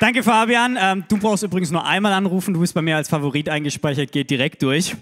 Danke, 0.00 0.24
Fabian. 0.24 0.76
Ähm, 0.80 1.04
du 1.08 1.16
brauchst 1.18 1.44
übrigens 1.44 1.70
nur 1.70 1.84
einmal 1.84 2.12
anrufen. 2.12 2.52
Du 2.52 2.60
bist 2.60 2.74
bei 2.74 2.82
mir 2.82 2.96
als 2.96 3.08
Favorit 3.08 3.48
eingespeichert, 3.48 4.10
geht 4.10 4.28
direkt 4.28 4.60
durch. 4.62 4.96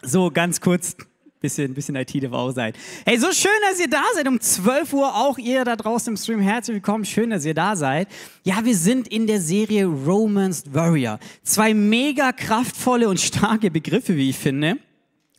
So, 0.00 0.30
ganz 0.30 0.60
kurz, 0.60 0.96
bisschen, 1.40 1.74
bisschen 1.74 1.96
IT 1.96 2.22
darf 2.22 2.32
auch 2.32 2.52
sein. 2.52 2.72
Hey, 3.04 3.18
so 3.18 3.32
schön, 3.32 3.50
dass 3.68 3.80
ihr 3.80 3.90
da 3.90 4.02
seid. 4.14 4.28
Um 4.28 4.40
12 4.40 4.92
Uhr 4.92 5.14
auch 5.14 5.38
ihr 5.38 5.64
da 5.64 5.74
draußen 5.74 6.12
im 6.12 6.16
Stream. 6.16 6.40
Herzlich 6.40 6.76
willkommen. 6.76 7.04
Schön, 7.04 7.30
dass 7.30 7.44
ihr 7.44 7.54
da 7.54 7.74
seid. 7.74 8.06
Ja, 8.44 8.64
wir 8.64 8.76
sind 8.76 9.08
in 9.08 9.26
der 9.26 9.40
Serie 9.40 9.86
Romance 9.86 10.72
Warrior. 10.72 11.18
Zwei 11.42 11.74
mega 11.74 12.30
kraftvolle 12.30 13.08
und 13.08 13.20
starke 13.20 13.72
Begriffe, 13.72 14.16
wie 14.16 14.30
ich 14.30 14.38
finde. 14.38 14.76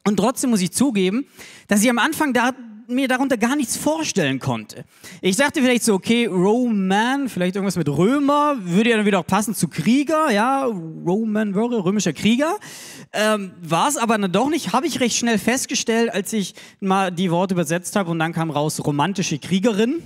Und 0.05 0.17
trotzdem 0.17 0.49
muss 0.49 0.61
ich 0.61 0.73
zugeben, 0.73 1.25
dass 1.69 1.81
ich 1.81 1.89
am 1.89 1.99
Anfang 1.99 2.33
da 2.33 2.51
mir 2.87 3.07
darunter 3.07 3.37
gar 3.37 3.55
nichts 3.55 3.77
vorstellen 3.77 4.39
konnte. 4.39 4.85
Ich 5.21 5.35
dachte 5.35 5.61
vielleicht 5.61 5.83
so, 5.83 5.93
okay, 5.93 6.25
Roman, 6.25 7.29
vielleicht 7.29 7.55
irgendwas 7.55 7.75
mit 7.75 7.89
Römer, 7.89 8.55
würde 8.59 8.91
ja 8.91 8.97
dann 8.97 9.05
wieder 9.05 9.19
auch 9.19 9.27
passen 9.27 9.55
zu 9.55 9.67
Krieger, 9.67 10.31
ja, 10.31 10.65
Roman, 10.65 11.53
römischer 11.53 12.13
Krieger. 12.13 12.57
Ähm, 13.11 13.51
War 13.61 13.87
es 13.87 13.97
aber 13.97 14.17
dann 14.17 14.31
doch 14.31 14.49
nicht, 14.49 14.73
habe 14.73 14.87
ich 14.87 14.99
recht 14.99 15.15
schnell 15.15 15.37
festgestellt, 15.37 16.13
als 16.13 16.33
ich 16.33 16.55
mal 16.79 17.11
die 17.11 17.31
Worte 17.31 17.53
übersetzt 17.53 17.95
habe 17.95 18.11
und 18.11 18.19
dann 18.19 18.33
kam 18.33 18.49
raus 18.49 18.83
romantische 18.85 19.39
Kriegerin 19.39 20.01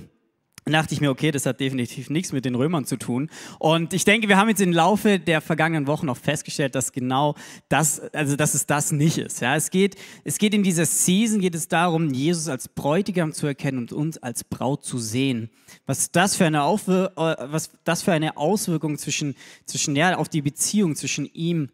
dachte 0.72 0.94
ich 0.94 1.00
mir, 1.00 1.10
okay, 1.10 1.30
das 1.30 1.46
hat 1.46 1.60
definitiv 1.60 2.10
nichts 2.10 2.32
mit 2.32 2.44
den 2.44 2.54
Römern 2.54 2.84
zu 2.84 2.96
tun. 2.96 3.30
Und 3.58 3.92
ich 3.92 4.04
denke, 4.04 4.28
wir 4.28 4.36
haben 4.36 4.48
jetzt 4.48 4.60
im 4.60 4.72
Laufe 4.72 5.18
der 5.18 5.40
vergangenen 5.40 5.86
Wochen 5.86 6.08
auch 6.08 6.16
festgestellt, 6.16 6.74
dass 6.74 6.92
genau 6.92 7.34
das, 7.68 8.00
also 8.12 8.36
dass 8.36 8.54
es 8.54 8.66
das 8.66 8.92
nicht 8.92 9.18
ist. 9.18 9.40
Ja, 9.40 9.56
es 9.56 9.70
geht, 9.70 9.96
es 10.24 10.38
geht 10.38 10.54
in 10.54 10.62
dieser 10.62 10.86
Season 10.86 11.40
geht 11.40 11.54
es 11.54 11.68
darum, 11.68 12.12
Jesus 12.12 12.48
als 12.48 12.68
Bräutigam 12.68 13.32
zu 13.32 13.46
erkennen 13.46 13.78
und 13.78 13.92
uns 13.92 14.18
als 14.18 14.44
Braut 14.44 14.84
zu 14.84 14.98
sehen. 14.98 15.50
Was 15.86 16.10
das 16.10 16.36
für 16.36 16.46
eine, 16.46 16.62
Aufwir 16.62 17.12
äh, 17.16 17.36
was 17.50 17.70
das 17.84 18.02
für 18.02 18.12
eine 18.12 18.36
Auswirkung 18.36 18.98
zwischen, 18.98 19.34
zwischen, 19.66 19.96
ja, 19.96 20.16
auf 20.16 20.28
die 20.28 20.42
Beziehung 20.42 20.96
zwischen 20.96 21.26
ihm 21.26 21.70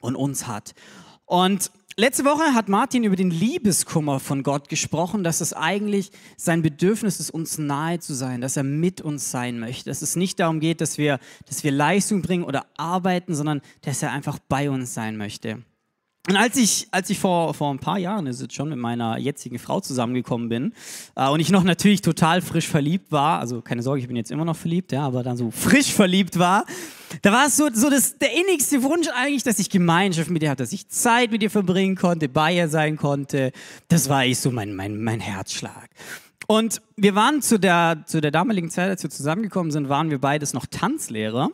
und 0.00 0.16
uns 0.16 0.46
hat. 0.46 0.74
Und 1.26 1.70
Letzte 2.00 2.24
Woche 2.24 2.54
hat 2.54 2.68
Martin 2.68 3.02
über 3.02 3.16
den 3.16 3.32
Liebeskummer 3.32 4.20
von 4.20 4.44
Gott 4.44 4.68
gesprochen, 4.68 5.24
dass 5.24 5.40
es 5.40 5.52
eigentlich 5.52 6.12
sein 6.36 6.62
Bedürfnis 6.62 7.18
ist, 7.18 7.30
uns 7.30 7.58
nahe 7.58 7.98
zu 7.98 8.14
sein, 8.14 8.40
dass 8.40 8.56
er 8.56 8.62
mit 8.62 9.00
uns 9.00 9.32
sein 9.32 9.58
möchte, 9.58 9.90
dass 9.90 10.00
es 10.00 10.14
nicht 10.14 10.38
darum 10.38 10.60
geht, 10.60 10.80
dass 10.80 10.96
wir, 10.96 11.18
dass 11.48 11.64
wir 11.64 11.72
Leistung 11.72 12.22
bringen 12.22 12.44
oder 12.44 12.66
arbeiten, 12.76 13.34
sondern 13.34 13.62
dass 13.80 14.00
er 14.00 14.12
einfach 14.12 14.38
bei 14.38 14.70
uns 14.70 14.94
sein 14.94 15.16
möchte. 15.16 15.64
Und 16.28 16.36
als 16.36 16.56
ich, 16.56 16.86
als 16.92 17.10
ich 17.10 17.18
vor, 17.18 17.52
vor 17.52 17.74
ein 17.74 17.80
paar 17.80 17.98
Jahren 17.98 18.28
ist 18.28 18.40
jetzt 18.40 18.54
schon 18.54 18.68
mit 18.68 18.78
meiner 18.78 19.18
jetzigen 19.18 19.58
Frau 19.58 19.80
zusammengekommen 19.80 20.48
bin 20.48 20.74
äh, 21.16 21.28
und 21.28 21.40
ich 21.40 21.50
noch 21.50 21.64
natürlich 21.64 22.00
total 22.00 22.42
frisch 22.42 22.68
verliebt 22.68 23.10
war, 23.10 23.40
also 23.40 23.60
keine 23.60 23.82
Sorge, 23.82 24.02
ich 24.02 24.06
bin 24.06 24.14
jetzt 24.14 24.30
immer 24.30 24.44
noch 24.44 24.56
verliebt, 24.56 24.92
ja, 24.92 25.04
aber 25.04 25.24
dann 25.24 25.36
so 25.36 25.50
frisch 25.50 25.92
verliebt 25.92 26.38
war, 26.38 26.64
da 27.22 27.32
war 27.32 27.46
es 27.46 27.56
so, 27.56 27.68
so 27.72 27.90
das, 27.90 28.18
der 28.18 28.32
innigste 28.32 28.82
Wunsch 28.82 29.08
eigentlich, 29.14 29.42
dass 29.42 29.58
ich 29.58 29.70
Gemeinschaft 29.70 30.30
mit 30.30 30.42
ihr 30.42 30.50
hatte, 30.50 30.62
dass 30.62 30.72
ich 30.72 30.88
Zeit 30.88 31.30
mit 31.30 31.42
ihr 31.42 31.50
verbringen 31.50 31.96
konnte, 31.96 32.28
bei 32.28 32.54
ihr 32.54 32.68
sein 32.68 32.96
konnte. 32.96 33.52
Das 33.88 34.08
war 34.08 34.18
eigentlich 34.18 34.38
so 34.38 34.50
mein, 34.50 34.74
mein, 34.74 35.02
mein 35.02 35.20
Herzschlag. 35.20 35.88
Und 36.46 36.80
wir 36.96 37.14
waren 37.14 37.42
zu 37.42 37.58
der, 37.58 38.04
zu 38.06 38.20
der 38.20 38.30
damaligen 38.30 38.70
Zeit, 38.70 38.88
als 38.88 39.02
wir 39.02 39.10
zusammengekommen 39.10 39.70
sind, 39.70 39.88
waren 39.88 40.10
wir 40.10 40.18
beides 40.18 40.54
noch 40.54 40.66
Tanzlehrer 40.66 41.50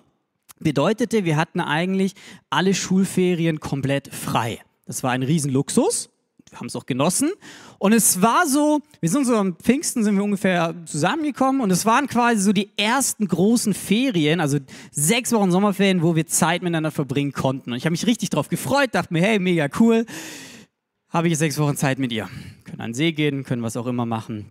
bedeutete, 0.61 1.25
wir 1.25 1.37
hatten 1.37 1.61
eigentlich 1.61 2.15
alle 2.51 2.75
Schulferien 2.75 3.61
komplett 3.61 4.13
frei. 4.13 4.61
Das 4.87 5.03
war 5.03 5.13
ein 5.13 5.23
Riesenluxus. 5.23 6.11
Haben 6.55 6.67
es 6.67 6.77
auch 6.77 6.87
genossen. 6.87 7.33
Und 7.79 7.93
es 7.93 8.23
war 8.23 8.47
so, 8.47 8.81
wir 9.01 9.09
sind 9.09 9.27
so 9.27 9.37
am 9.37 9.57
Pfingsten 9.57 10.05
sind 10.05 10.17
wir 10.17 10.25
ungefähr 10.25 10.75
zusammengekommen 10.87 11.61
und 11.61 11.71
es 11.71 11.85
waren 11.85 12.07
quasi 12.07 12.41
so 12.41 12.53
die 12.53 12.71
ersten 12.77 13.27
großen 13.27 13.75
Ferien, 13.75 14.41
also 14.41 14.59
sechs 14.91 15.33
Wochen 15.33 15.51
Sommerferien, 15.51 16.03
wo 16.03 16.17
wir 16.17 16.27
Zeit 16.27 16.63
miteinander 16.63 16.91
verbringen 16.91 17.33
konnten. 17.33 17.73
Und 17.73 17.77
ich 17.77 17.85
habe 17.85 17.93
mich 17.93 18.07
richtig 18.07 18.31
drauf 18.31 18.49
gefreut, 18.49 18.91
dachte 18.95 19.13
mir, 19.13 19.23
hey, 19.23 19.39
mega 19.39 19.69
cool. 19.81 20.07
Habe 21.09 21.29
ich 21.29 21.39
sechs 21.39 21.59
Wochen 21.59 21.77
Zeit 21.77 21.99
mit 21.99 22.13
ihr. 22.13 22.29
Können 22.65 22.81
an 22.81 22.91
den 22.91 22.95
See 22.95 23.13
gehen, 23.13 23.45
können 23.45 23.63
was 23.63 23.77
auch 23.77 23.87
immer 23.87 24.07
machen, 24.07 24.51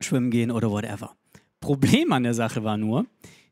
schwimmen 0.00 0.30
gehen 0.30 0.50
oder 0.50 0.70
whatever. 0.70 1.16
Problem 1.60 2.12
an 2.12 2.24
der 2.24 2.34
Sache 2.34 2.64
war 2.64 2.76
nur, 2.76 3.06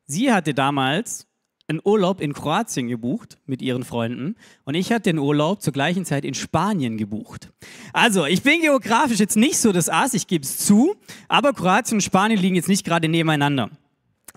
sie 0.06 0.33
hatte 0.33 0.53
damals 0.53 1.27
einen 1.71 1.81
Urlaub 1.83 2.21
in 2.21 2.35
Kroatien 2.35 2.89
gebucht 2.89 3.39
mit 3.47 3.63
ihren 3.63 3.85
Freunden 3.85 4.37
und 4.65 4.75
ich 4.75 4.93
hatte 4.93 5.05
den 5.05 5.19
Urlaub 5.19 5.63
zur 5.63 5.73
gleichen 5.73 6.05
Zeit 6.05 6.25
in 6.25 6.35
Spanien 6.35 6.99
gebucht. 6.99 7.49
Also, 7.93 8.27
ich 8.27 8.43
bin 8.43 8.61
geografisch 8.61 9.19
jetzt 9.19 9.37
nicht 9.37 9.57
so 9.57 9.73
das 9.73 9.89
Ass, 9.89 10.13
ich 10.13 10.27
gebe 10.27 10.45
es 10.45 10.59
zu, 10.59 10.95
aber 11.29 11.53
Kroatien 11.53 11.97
und 11.97 12.03
Spanien 12.03 12.39
liegen 12.39 12.57
jetzt 12.57 12.69
nicht 12.69 12.85
gerade 12.85 13.09
nebeneinander. 13.09 13.71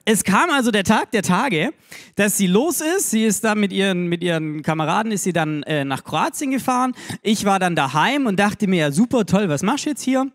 Es 0.06 0.24
kam 0.24 0.50
also 0.50 0.70
der 0.70 0.84
Tag 0.84 1.12
der 1.12 1.24
Tage, 1.24 1.74
dass 2.16 2.38
sie 2.38 2.48
los 2.48 2.82
ist. 2.82 3.12
Sie 3.12 3.24
ist 3.24 3.44
dann 3.46 3.60
mit 3.60 3.72
ihren, 3.72 4.08
mit 4.08 4.22
ihren 4.22 4.62
Kameraden 4.62 5.14
ist 5.14 5.24
sie 5.24 5.32
dann 5.32 5.64
äh, 5.64 5.86
nach 5.86 6.04
Kroatien 6.04 6.52
gefahren. 6.52 6.94
Ich 7.22 7.46
war 7.46 7.58
dann 7.58 7.76
daheim 7.76 8.26
und 8.26 8.38
dachte 8.38 8.68
mir, 8.68 8.80
ja 8.80 8.92
super 8.92 9.26
toll, 9.26 9.48
was 9.48 9.64
machst 9.64 9.86
du 9.86 9.92
jetzt 9.92 10.02
hier? 10.02 10.30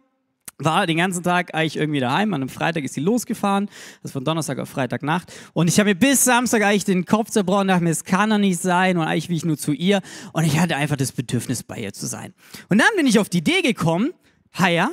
War 0.59 0.87
den 0.87 0.99
ganzen 0.99 1.23
Tag 1.23 1.55
eigentlich 1.55 1.77
irgendwie 1.77 2.01
daheim. 2.01 2.35
An 2.35 2.43
einem 2.43 2.49
Freitag 2.49 2.85
ist 2.85 2.95
sie 2.95 3.01
losgefahren, 3.01 3.71
das 4.03 4.13
von 4.13 4.25
Donnerstag 4.25 4.59
auf 4.59 4.69
Freitagnacht. 4.69 5.33
Und 5.53 5.69
ich 5.69 5.79
habe 5.79 5.91
mir 5.91 5.95
bis 5.95 6.25
Samstag 6.25 6.63
eigentlich 6.63 6.85
den 6.85 7.05
Kopf 7.05 7.31
zerbrochen, 7.31 7.69
dachte 7.69 7.85
mir, 7.85 7.91
es 7.91 8.05
kann 8.05 8.31
doch 8.31 8.39
nicht 8.39 8.61
sein. 8.61 8.97
Und 8.97 9.05
eigentlich 9.05 9.29
will 9.29 9.37
ich 9.37 9.45
nur 9.45 9.57
zu 9.57 9.73
ihr. 9.73 10.01
Und 10.33 10.45
ich 10.45 10.59
hatte 10.59 10.77
einfach 10.77 10.97
das 10.97 11.13
Bedürfnis, 11.13 11.63
bei 11.63 11.79
ihr 11.79 11.93
zu 11.93 12.07
sein. 12.07 12.35
Und 12.69 12.79
dann 12.79 12.89
bin 12.97 13.07
ich 13.07 13.19
auf 13.19 13.29
die 13.29 13.39
Idee 13.39 13.63
gekommen, 13.63 14.13
ja, 14.59 14.91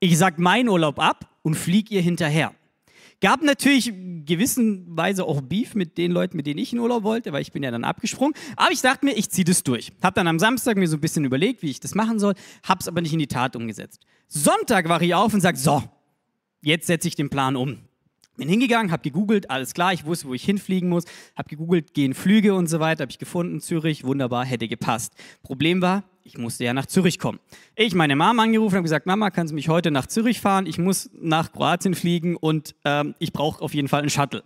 ich 0.00 0.18
sag 0.18 0.38
meinen 0.38 0.68
Urlaub 0.68 0.98
ab 0.98 1.28
und 1.42 1.54
flieg 1.54 1.90
ihr 1.90 2.02
hinterher. 2.02 2.52
Gab 3.20 3.42
natürlich 3.42 3.92
gewissenweise 4.26 5.24
auch 5.24 5.40
Beef 5.40 5.74
mit 5.74 5.98
den 5.98 6.12
Leuten, 6.12 6.36
mit 6.36 6.46
denen 6.46 6.58
ich 6.58 6.72
in 6.72 6.78
Urlaub 6.78 7.02
wollte, 7.02 7.32
weil 7.32 7.42
ich 7.42 7.50
bin 7.50 7.64
ja 7.64 7.70
dann 7.70 7.82
abgesprungen. 7.82 8.34
Aber 8.56 8.70
ich 8.70 8.80
dachte 8.80 9.04
mir, 9.04 9.12
ich 9.12 9.30
ziehe 9.30 9.44
das 9.44 9.64
durch. 9.64 9.92
Hab 10.02 10.14
dann 10.14 10.28
am 10.28 10.38
Samstag 10.38 10.76
mir 10.76 10.86
so 10.86 10.96
ein 10.96 11.00
bisschen 11.00 11.24
überlegt, 11.24 11.62
wie 11.62 11.70
ich 11.70 11.80
das 11.80 11.96
machen 11.96 12.20
soll, 12.20 12.34
hab's 12.62 12.86
aber 12.86 13.00
nicht 13.00 13.12
in 13.12 13.18
die 13.18 13.26
Tat 13.26 13.56
umgesetzt. 13.56 14.00
Sonntag 14.28 14.88
wache 14.88 15.04
ich 15.04 15.14
auf 15.14 15.34
und 15.34 15.40
sage, 15.40 15.58
so, 15.58 15.82
jetzt 16.62 16.86
setze 16.86 17.08
ich 17.08 17.16
den 17.16 17.28
Plan 17.28 17.56
um. 17.56 17.78
Bin 18.36 18.48
hingegangen, 18.48 18.92
habe 18.92 19.02
gegoogelt, 19.02 19.50
alles 19.50 19.74
klar, 19.74 19.92
ich 19.92 20.04
wusste, 20.04 20.28
wo 20.28 20.34
ich 20.34 20.44
hinfliegen 20.44 20.88
muss, 20.88 21.04
habe 21.36 21.48
gegoogelt, 21.48 21.92
gehen 21.92 22.14
Flüge 22.14 22.54
und 22.54 22.68
so 22.68 22.78
weiter, 22.78 23.02
habe 23.02 23.10
ich 23.10 23.18
gefunden, 23.18 23.60
Zürich, 23.60 24.04
wunderbar, 24.04 24.44
hätte 24.44 24.68
gepasst. 24.68 25.14
Problem 25.42 25.82
war, 25.82 26.04
ich 26.28 26.36
musste 26.36 26.62
ja 26.62 26.74
nach 26.74 26.84
Zürich 26.84 27.18
kommen. 27.18 27.38
Ich 27.74 27.94
meine 27.94 28.14
Mama 28.14 28.42
angerufen 28.42 28.76
und 28.76 28.82
gesagt, 28.82 29.06
Mama, 29.06 29.30
kannst 29.30 29.50
du 29.50 29.54
mich 29.54 29.70
heute 29.70 29.90
nach 29.90 30.06
Zürich 30.06 30.42
fahren? 30.42 30.66
Ich 30.66 30.76
muss 30.76 31.08
nach 31.14 31.52
Kroatien 31.52 31.94
fliegen 31.94 32.36
und 32.36 32.74
ähm, 32.84 33.14
ich 33.18 33.32
brauche 33.32 33.62
auf 33.62 33.72
jeden 33.72 33.88
Fall 33.88 34.00
einen 34.00 34.10
Shuttle. 34.10 34.42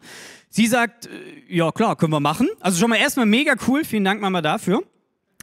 Sie 0.49 0.69
sagt, 0.69 1.07
äh, 1.07 1.11
ja 1.49 1.73
klar, 1.73 1.97
können 1.97 2.13
wir 2.13 2.21
machen. 2.21 2.49
Also 2.61 2.79
schon 2.79 2.89
mal 2.89 2.97
erstmal 2.97 3.27
mega 3.27 3.55
cool, 3.67 3.85
vielen 3.85 4.05
Dank 4.05 4.21
Mama 4.21 4.41
dafür. 4.43 4.85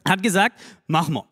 Hat 0.08 0.22
gesagt, 0.22 0.58
machen 0.86 1.12
wir. 1.12 1.26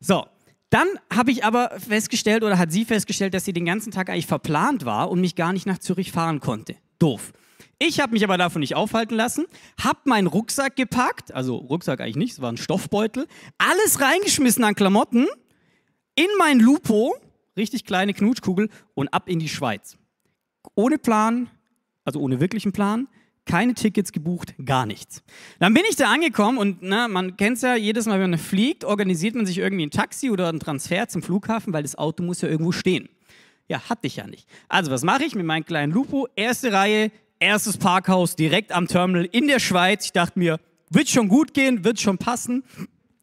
So, 0.00 0.26
dann 0.70 0.88
habe 1.14 1.30
ich 1.30 1.44
aber 1.44 1.70
festgestellt 1.78 2.42
oder 2.42 2.58
hat 2.58 2.72
sie 2.72 2.84
festgestellt, 2.84 3.34
dass 3.34 3.44
sie 3.44 3.52
den 3.52 3.64
ganzen 3.64 3.92
Tag 3.92 4.10
eigentlich 4.10 4.26
verplant 4.26 4.84
war 4.84 5.08
und 5.08 5.20
mich 5.20 5.36
gar 5.36 5.52
nicht 5.52 5.66
nach 5.66 5.78
Zürich 5.78 6.10
fahren 6.10 6.40
konnte. 6.40 6.74
Doof. 6.98 7.32
Ich 7.78 8.00
habe 8.00 8.12
mich 8.12 8.24
aber 8.24 8.38
davon 8.38 8.60
nicht 8.60 8.74
aufhalten 8.74 9.14
lassen, 9.14 9.46
habe 9.80 10.00
meinen 10.04 10.26
Rucksack 10.26 10.76
gepackt, 10.76 11.32
also 11.32 11.56
Rucksack 11.56 12.00
eigentlich 12.00 12.16
nicht, 12.16 12.32
es 12.32 12.40
war 12.40 12.50
ein 12.50 12.56
Stoffbeutel, 12.56 13.26
alles 13.58 14.00
reingeschmissen 14.00 14.64
an 14.64 14.74
Klamotten, 14.74 15.26
in 16.14 16.26
mein 16.38 16.58
Lupo, 16.58 17.14
richtig 17.56 17.84
kleine 17.84 18.14
Knutschkugel 18.14 18.68
und 18.94 19.08
ab 19.08 19.28
in 19.28 19.38
die 19.38 19.48
Schweiz. 19.48 19.96
Ohne 20.74 20.98
Plan, 20.98 21.48
also 22.04 22.20
ohne 22.20 22.40
wirklichen 22.40 22.72
Plan, 22.72 23.08
keine 23.48 23.74
Tickets 23.74 24.12
gebucht, 24.12 24.54
gar 24.64 24.86
nichts. 24.86 25.22
Dann 25.58 25.74
bin 25.74 25.82
ich 25.88 25.96
da 25.96 26.12
angekommen 26.12 26.58
und 26.58 26.78
na, 26.82 27.08
man 27.08 27.36
kennt 27.36 27.56
es 27.56 27.62
ja, 27.62 27.74
jedes 27.74 28.06
Mal, 28.06 28.20
wenn 28.20 28.30
man 28.30 28.38
fliegt, 28.38 28.84
organisiert 28.84 29.34
man 29.34 29.46
sich 29.46 29.58
irgendwie 29.58 29.86
ein 29.86 29.90
Taxi 29.90 30.30
oder 30.30 30.48
einen 30.48 30.60
Transfer 30.60 31.08
zum 31.08 31.22
Flughafen, 31.22 31.72
weil 31.72 31.82
das 31.82 31.96
Auto 31.96 32.22
muss 32.22 32.40
ja 32.40 32.48
irgendwo 32.48 32.72
stehen. 32.72 33.08
Ja, 33.68 33.88
hatte 33.88 34.06
ich 34.06 34.16
ja 34.16 34.26
nicht. 34.26 34.46
Also 34.68 34.90
was 34.90 35.02
mache 35.02 35.24
ich 35.24 35.34
mit 35.34 35.44
meinem 35.44 35.64
kleinen 35.64 35.92
Lupo? 35.92 36.28
Erste 36.36 36.72
Reihe, 36.72 37.10
erstes 37.40 37.78
Parkhaus 37.78 38.36
direkt 38.36 38.72
am 38.72 38.88
Terminal 38.88 39.28
in 39.30 39.48
der 39.48 39.58
Schweiz. 39.58 40.06
Ich 40.06 40.12
dachte 40.12 40.38
mir, 40.38 40.58
wird 40.90 41.08
schon 41.08 41.28
gut 41.28 41.54
gehen, 41.54 41.84
wird 41.84 42.00
schon 42.00 42.18
passen. 42.18 42.64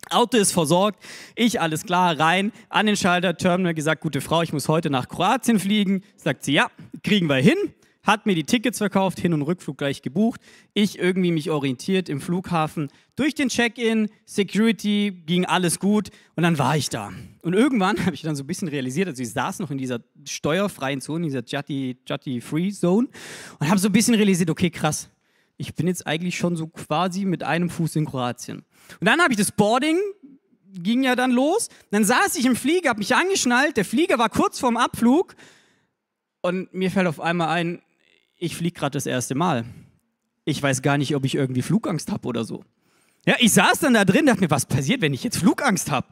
Auto 0.09 0.38
ist 0.38 0.51
versorgt, 0.51 1.03
ich 1.35 1.59
alles 1.59 1.83
klar, 1.83 2.19
rein, 2.19 2.51
an 2.69 2.85
den 2.85 2.95
Schalter, 2.95 3.35
Terminal 3.38 3.73
gesagt, 3.73 4.01
gute 4.01 4.21
Frau, 4.21 4.44
ich 4.44 4.53
muss 4.53 4.67
heute 4.67 4.91
nach 4.91 5.09
Kroatien 5.09 5.59
fliegen. 5.59 6.03
Sagt 6.15 6.44
sie, 6.44 6.53
ja, 6.53 6.67
kriegen 7.03 7.27
wir 7.27 7.38
hin. 7.38 7.57
Hat 8.05 8.25
mir 8.25 8.35
die 8.35 8.43
Tickets 8.43 8.77
verkauft, 8.77 9.19
Hin- 9.19 9.33
und 9.33 9.41
Rückflug 9.41 9.77
gleich 9.77 10.01
gebucht. 10.01 10.39
Ich 10.73 10.99
irgendwie 10.99 11.31
mich 11.31 11.49
orientiert 11.49 12.07
im 12.07 12.21
Flughafen. 12.21 12.89
Durch 13.15 13.33
den 13.35 13.49
Check-in, 13.49 14.09
Security, 14.25 15.11
ging 15.25 15.45
alles 15.45 15.79
gut 15.79 16.11
und 16.35 16.43
dann 16.43 16.57
war 16.57 16.77
ich 16.77 16.89
da. 16.89 17.11
Und 17.41 17.53
irgendwann 17.53 17.97
habe 18.05 18.15
ich 18.15 18.21
dann 18.21 18.35
so 18.35 18.43
ein 18.43 18.47
bisschen 18.47 18.67
realisiert, 18.67 19.07
also 19.07 19.21
ich 19.21 19.31
saß 19.31 19.59
noch 19.59 19.71
in 19.71 19.77
dieser 19.77 19.99
steuerfreien 20.23 21.01
Zone, 21.01 21.25
in 21.25 21.31
dieser 21.31 21.43
Jutty-Free-Zone 21.45 23.07
und 23.59 23.69
habe 23.69 23.79
so 23.79 23.89
ein 23.89 23.91
bisschen 23.91 24.15
realisiert, 24.15 24.49
okay, 24.49 24.69
krass, 24.69 25.09
ich 25.57 25.73
bin 25.73 25.87
jetzt 25.87 26.05
eigentlich 26.05 26.37
schon 26.37 26.55
so 26.55 26.67
quasi 26.67 27.25
mit 27.25 27.43
einem 27.43 27.69
Fuß 27.69 27.95
in 27.95 28.05
Kroatien. 28.05 28.65
Und 28.99 29.07
dann 29.07 29.21
habe 29.21 29.33
ich 29.33 29.37
das 29.37 29.51
Boarding, 29.51 29.97
ging 30.73 31.03
ja 31.03 31.15
dann 31.15 31.31
los. 31.31 31.69
Dann 31.91 32.03
saß 32.03 32.35
ich 32.35 32.45
im 32.45 32.55
Flieger, 32.55 32.89
habe 32.89 32.99
mich 32.99 33.15
angeschnallt. 33.15 33.77
Der 33.77 33.85
Flieger 33.85 34.17
war 34.17 34.29
kurz 34.29 34.59
vorm 34.59 34.77
Abflug. 34.77 35.35
Und 36.41 36.73
mir 36.73 36.91
fällt 36.91 37.07
auf 37.07 37.19
einmal 37.19 37.49
ein, 37.49 37.81
ich 38.37 38.55
fliege 38.55 38.79
gerade 38.79 38.93
das 38.93 39.05
erste 39.05 39.35
Mal. 39.35 39.65
Ich 40.43 40.61
weiß 40.61 40.81
gar 40.81 40.97
nicht, 40.97 41.15
ob 41.15 41.25
ich 41.25 41.35
irgendwie 41.35 41.61
Flugangst 41.61 42.11
habe 42.11 42.27
oder 42.27 42.43
so. 42.43 42.63
Ja, 43.25 43.35
ich 43.39 43.53
saß 43.53 43.79
dann 43.79 43.95
da 43.95 44.05
drin, 44.05 44.27
dachte 44.27 44.41
mir, 44.41 44.51
was 44.51 44.65
passiert, 44.65 45.01
wenn 45.01 45.13
ich 45.13 45.23
jetzt 45.23 45.37
Flugangst 45.37 45.89
habe? 45.89 46.07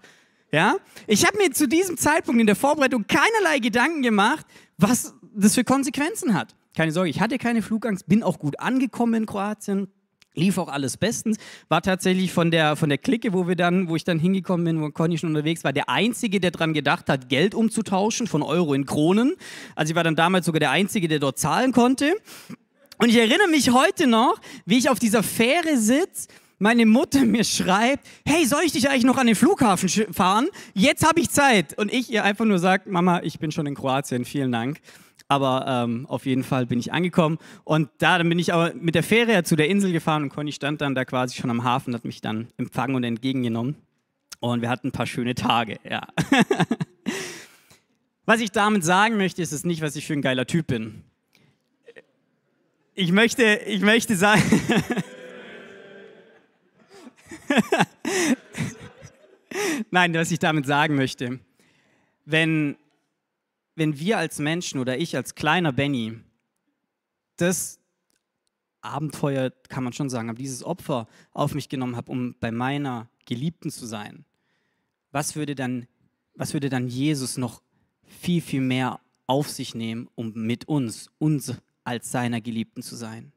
Ja, 0.52 0.76
ich 1.08 1.26
habe 1.26 1.38
mir 1.38 1.52
zu 1.52 1.68
diesem 1.68 1.98
Zeitpunkt 1.98 2.40
in 2.40 2.48
der 2.48 2.56
Vorbereitung 2.56 3.06
keinerlei 3.08 3.60
Gedanken 3.60 4.02
gemacht, 4.02 4.46
was 4.78 5.14
das 5.36 5.56
für 5.56 5.64
Konsequenzen 5.64 6.34
hat. 6.34 6.56
Keine 6.76 6.92
Sorge, 6.92 7.10
ich 7.10 7.22
hatte 7.22 7.38
keine 7.38 7.62
Flugangst, 7.62 8.08
bin 8.08 8.24
auch 8.24 8.40
gut 8.40 8.60
angekommen 8.60 9.14
in 9.16 9.26
Kroatien. 9.26 9.88
Lief 10.36 10.58
auch 10.58 10.68
alles 10.68 10.98
bestens. 10.98 11.38
War 11.70 11.82
tatsächlich 11.82 12.32
von 12.32 12.50
der, 12.50 12.76
von 12.76 12.90
der 12.90 12.98
Clique, 12.98 13.34
wo 13.34 13.48
wir 13.48 13.56
dann, 13.56 13.88
wo 13.88 13.96
ich 13.96 14.04
dann 14.04 14.20
hingekommen 14.20 14.66
bin, 14.66 14.82
wo 14.82 14.90
Conny 14.90 15.18
schon 15.18 15.30
unterwegs 15.30 15.64
war, 15.64 15.74
der 15.74 15.90
Einzige, 15.90 16.40
der 16.40 16.52
daran 16.52 16.74
gedacht 16.74 17.10
hat, 17.10 17.30
Geld 17.30 17.54
umzutauschen 17.54 18.28
von 18.28 18.42
Euro 18.42 18.74
in 18.74 18.86
Kronen. 18.86 19.36
Also 19.76 19.92
ich 19.92 19.96
war 19.96 20.04
dann 20.04 20.16
damals 20.16 20.46
sogar 20.46 20.60
der 20.60 20.72
Einzige, 20.72 21.08
der 21.08 21.20
dort 21.20 21.38
zahlen 21.38 21.72
konnte. 21.72 22.16
Und 22.98 23.10
ich 23.10 23.18
erinnere 23.18 23.48
mich 23.50 23.72
heute 23.72 24.08
noch, 24.08 24.40
wie 24.66 24.78
ich 24.78 24.90
auf 24.90 25.00
dieser 25.00 25.24
Fähre 25.24 25.78
sitze, 25.78 26.28
meine 26.60 26.86
Mutter 26.86 27.26
mir 27.26 27.44
schreibt, 27.44 28.08
hey, 28.26 28.46
soll 28.46 28.62
ich 28.66 28.72
dich 28.72 28.90
eigentlich 28.90 29.04
noch 29.04 29.18
an 29.18 29.28
den 29.28 29.36
Flughafen 29.36 29.90
fahren? 30.14 30.48
Jetzt 30.74 31.06
habe 31.06 31.20
ich 31.20 31.30
Zeit. 31.30 31.78
Und 31.78 31.94
ich 31.94 32.12
ihr 32.12 32.24
einfach 32.24 32.46
nur 32.46 32.58
sage, 32.58 32.90
Mama, 32.90 33.22
ich 33.22 33.38
bin 33.38 33.52
schon 33.52 33.68
in 33.68 33.76
Kroatien, 33.76 34.26
vielen 34.26 34.52
Dank. 34.52 34.80
Aber 35.34 35.66
ähm, 35.68 36.06
auf 36.08 36.28
jeden 36.28 36.44
Fall 36.44 36.68
bin 36.68 36.78
ich 36.78 36.94
angekommen. 36.94 37.40
Und 37.64 37.90
da 37.98 38.20
dann 38.20 38.30
bin 38.30 38.38
ich 38.38 38.54
aber 38.54 38.72
mit 38.76 38.94
der 38.94 39.02
Fähre 39.02 39.44
zu 39.44 39.56
der 39.56 39.68
Insel 39.68 39.92
gefahren 39.92 40.22
und 40.22 40.30
Conny 40.30 40.52
stand 40.52 40.80
dann 40.82 40.94
da 40.94 41.06
quasi 41.06 41.36
schon 41.36 41.50
am 41.50 41.64
Hafen, 41.64 41.96
hat 41.96 42.06
mich 42.06 42.22
dann 42.22 42.50
empfangen 42.58 42.96
und 42.96 43.04
entgegengenommen. 43.04 43.76
Und 44.40 44.62
wir 44.62 44.70
hatten 44.70 44.90
ein 44.90 44.92
paar 44.92 45.08
schöne 45.08 45.34
Tage, 45.34 45.80
ja. 45.90 46.06
was 48.26 48.42
ich 48.42 48.52
damit 48.52 48.84
sagen 48.84 49.18
möchte, 49.18 49.42
ist 49.42 49.54
es 49.54 49.64
nicht, 49.64 49.82
was 49.82 49.96
ich 49.96 50.06
für 50.06 50.14
ein 50.14 50.22
geiler 50.22 50.46
Typ 50.46 50.68
bin. 50.68 51.02
Ich 52.94 53.12
möchte, 53.12 53.60
ich 53.66 53.82
möchte 53.82 54.16
sagen. 54.16 54.44
Nein, 59.90 60.14
was 60.14 60.30
ich 60.30 60.38
damit 60.38 60.68
sagen 60.68 60.94
möchte. 60.94 61.40
Wenn 62.26 62.76
wenn 63.76 64.00
wir 64.00 64.18
als 64.18 64.40
Menschen 64.40 64.80
oder 64.80 64.98
ich 64.98 65.16
als 65.16 65.36
kleiner 65.36 65.72
Benny 65.72 66.20
das 67.38 67.80
Abenteuer, 68.82 69.52
kann 69.70 69.84
man 69.84 69.94
schon 69.94 70.10
sagen, 70.10 70.28
habe 70.28 70.38
dieses 70.38 70.64
Opfer 70.64 71.08
auf 71.32 71.56
mich 71.56 71.70
genommen 71.70 71.96
habe, 71.96 72.12
um 72.12 72.36
bei 72.40 72.52
meiner 72.52 73.10
Geliebten 73.26 73.72
zu 73.72 73.86
sein, 73.86 74.26
was 75.12 75.36
würde 75.36 75.56
dann, 75.56 75.88
was 76.36 76.54
würde 76.54 76.70
dann 76.70 76.88
Jesus 76.88 77.38
noch 77.38 77.62
viel, 78.04 78.42
viel 78.42 78.62
mehr 78.62 79.00
auf 79.26 79.50
sich 79.50 79.74
nehmen, 79.74 80.10
um 80.16 80.34
mit 80.34 80.68
uns, 80.68 81.10
uns 81.18 81.54
als 81.84 82.12
seiner 82.12 82.42
Geliebten 82.42 82.84
zu 82.84 82.96
sein? 82.96 83.32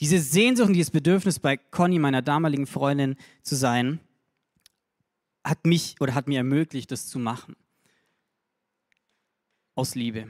Diese 0.00 0.20
Sehnsucht 0.20 0.68
und 0.68 0.74
dieses 0.74 0.92
Bedürfnis 0.92 1.40
bei 1.40 1.56
Conny, 1.56 1.98
meiner 1.98 2.22
damaligen 2.22 2.68
Freundin, 2.68 3.16
zu 3.42 3.56
sein, 3.56 3.98
hat 5.42 5.66
mich 5.66 5.96
oder 6.00 6.14
hat 6.14 6.28
mir 6.28 6.38
ermöglicht, 6.38 6.92
das 6.92 7.08
zu 7.08 7.18
machen 7.18 7.56
aus 9.78 9.94
Liebe. 9.94 10.26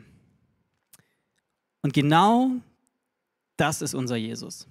Und 1.80 1.94
genau 1.94 2.50
das 3.56 3.80
ist 3.80 3.94
unser 3.94 4.16
Jesus. 4.16 4.68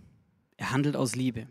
Er 0.56 0.72
handelt 0.72 0.96
aus 0.96 1.16
Liebe. 1.16 1.48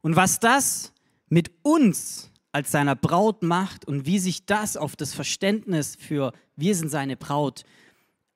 Und 0.00 0.14
was 0.14 0.38
das 0.38 0.92
mit 1.28 1.50
uns 1.62 2.30
als 2.52 2.70
seiner 2.70 2.94
Braut 2.94 3.42
macht 3.42 3.84
und 3.84 4.06
wie 4.06 4.20
sich 4.20 4.46
das 4.46 4.76
auf 4.76 4.94
das 4.94 5.12
Verständnis 5.12 5.96
für 5.98 6.32
wir 6.54 6.76
sind 6.76 6.88
seine 6.88 7.16
Braut 7.16 7.64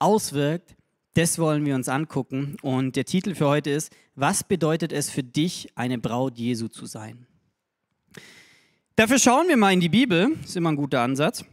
auswirkt, 0.01 0.75
das 1.15 1.39
wollen 1.39 1.65
wir 1.65 1.77
uns 1.77 1.89
angucken. 1.89 2.57
Und 2.63 2.97
der 2.97 3.05
Titel 3.05 3.37
für 3.37 3.47
heute 3.47 3.71
ist, 3.71 3.95
was 4.17 4.43
bedeutet 4.43 4.93
es 4.93 5.09
für 5.09 5.23
dich, 5.23 5.69
eine 5.77 5.99
Braut 5.99 6.37
Jesu 6.37 6.67
zu 6.67 6.87
sein? 6.87 7.27
Dafür 8.97 9.21
schauen 9.21 9.47
wir 9.47 9.57
mal 9.57 9.73
in 9.73 9.81
die 9.81 9.89
Bibel, 9.89 10.35
das 10.41 10.51
ist 10.51 10.57
immer 10.57 10.73
ein 10.73 10.77
guter 10.77 11.03
Ansatz. 11.03 11.45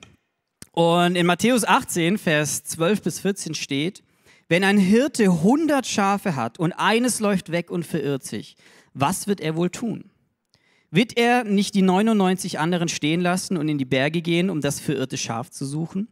Und 0.74 1.16
in 1.16 1.28
Matthäus 1.28 1.64
18, 1.66 2.18
Vers 2.18 2.64
12 2.64 3.04
bis 3.04 3.20
14 3.20 3.54
steht, 3.54 4.04
wenn 4.50 4.64
ein 4.64 4.80
Hirte 4.80 5.26
100 5.26 5.86
Schafe 5.86 6.36
hat 6.36 6.58
und 6.58 6.74
eines 6.74 7.20
läuft 7.20 7.52
weg 7.52 7.70
und 7.70 7.86
verirrt 7.86 8.24
sich, 8.24 8.58
was 8.96 9.28
wird 9.28 9.40
er 9.40 9.56
wohl 9.56 9.70
tun? 9.70 10.10
Wird 10.90 11.16
er 11.16 11.44
nicht 11.44 11.76
die 11.76 11.84
99 11.84 12.58
anderen 12.58 12.88
stehen 12.88 13.22
lassen 13.22 13.56
und 13.56 13.70
in 13.70 13.78
die 13.78 13.86
Berge 13.86 14.24
gehen, 14.24 14.50
um 14.50 14.62
das 14.62 14.80
verirrte 14.80 15.18
Schaf 15.18 15.52
zu 15.52 15.66
suchen? 15.68 16.08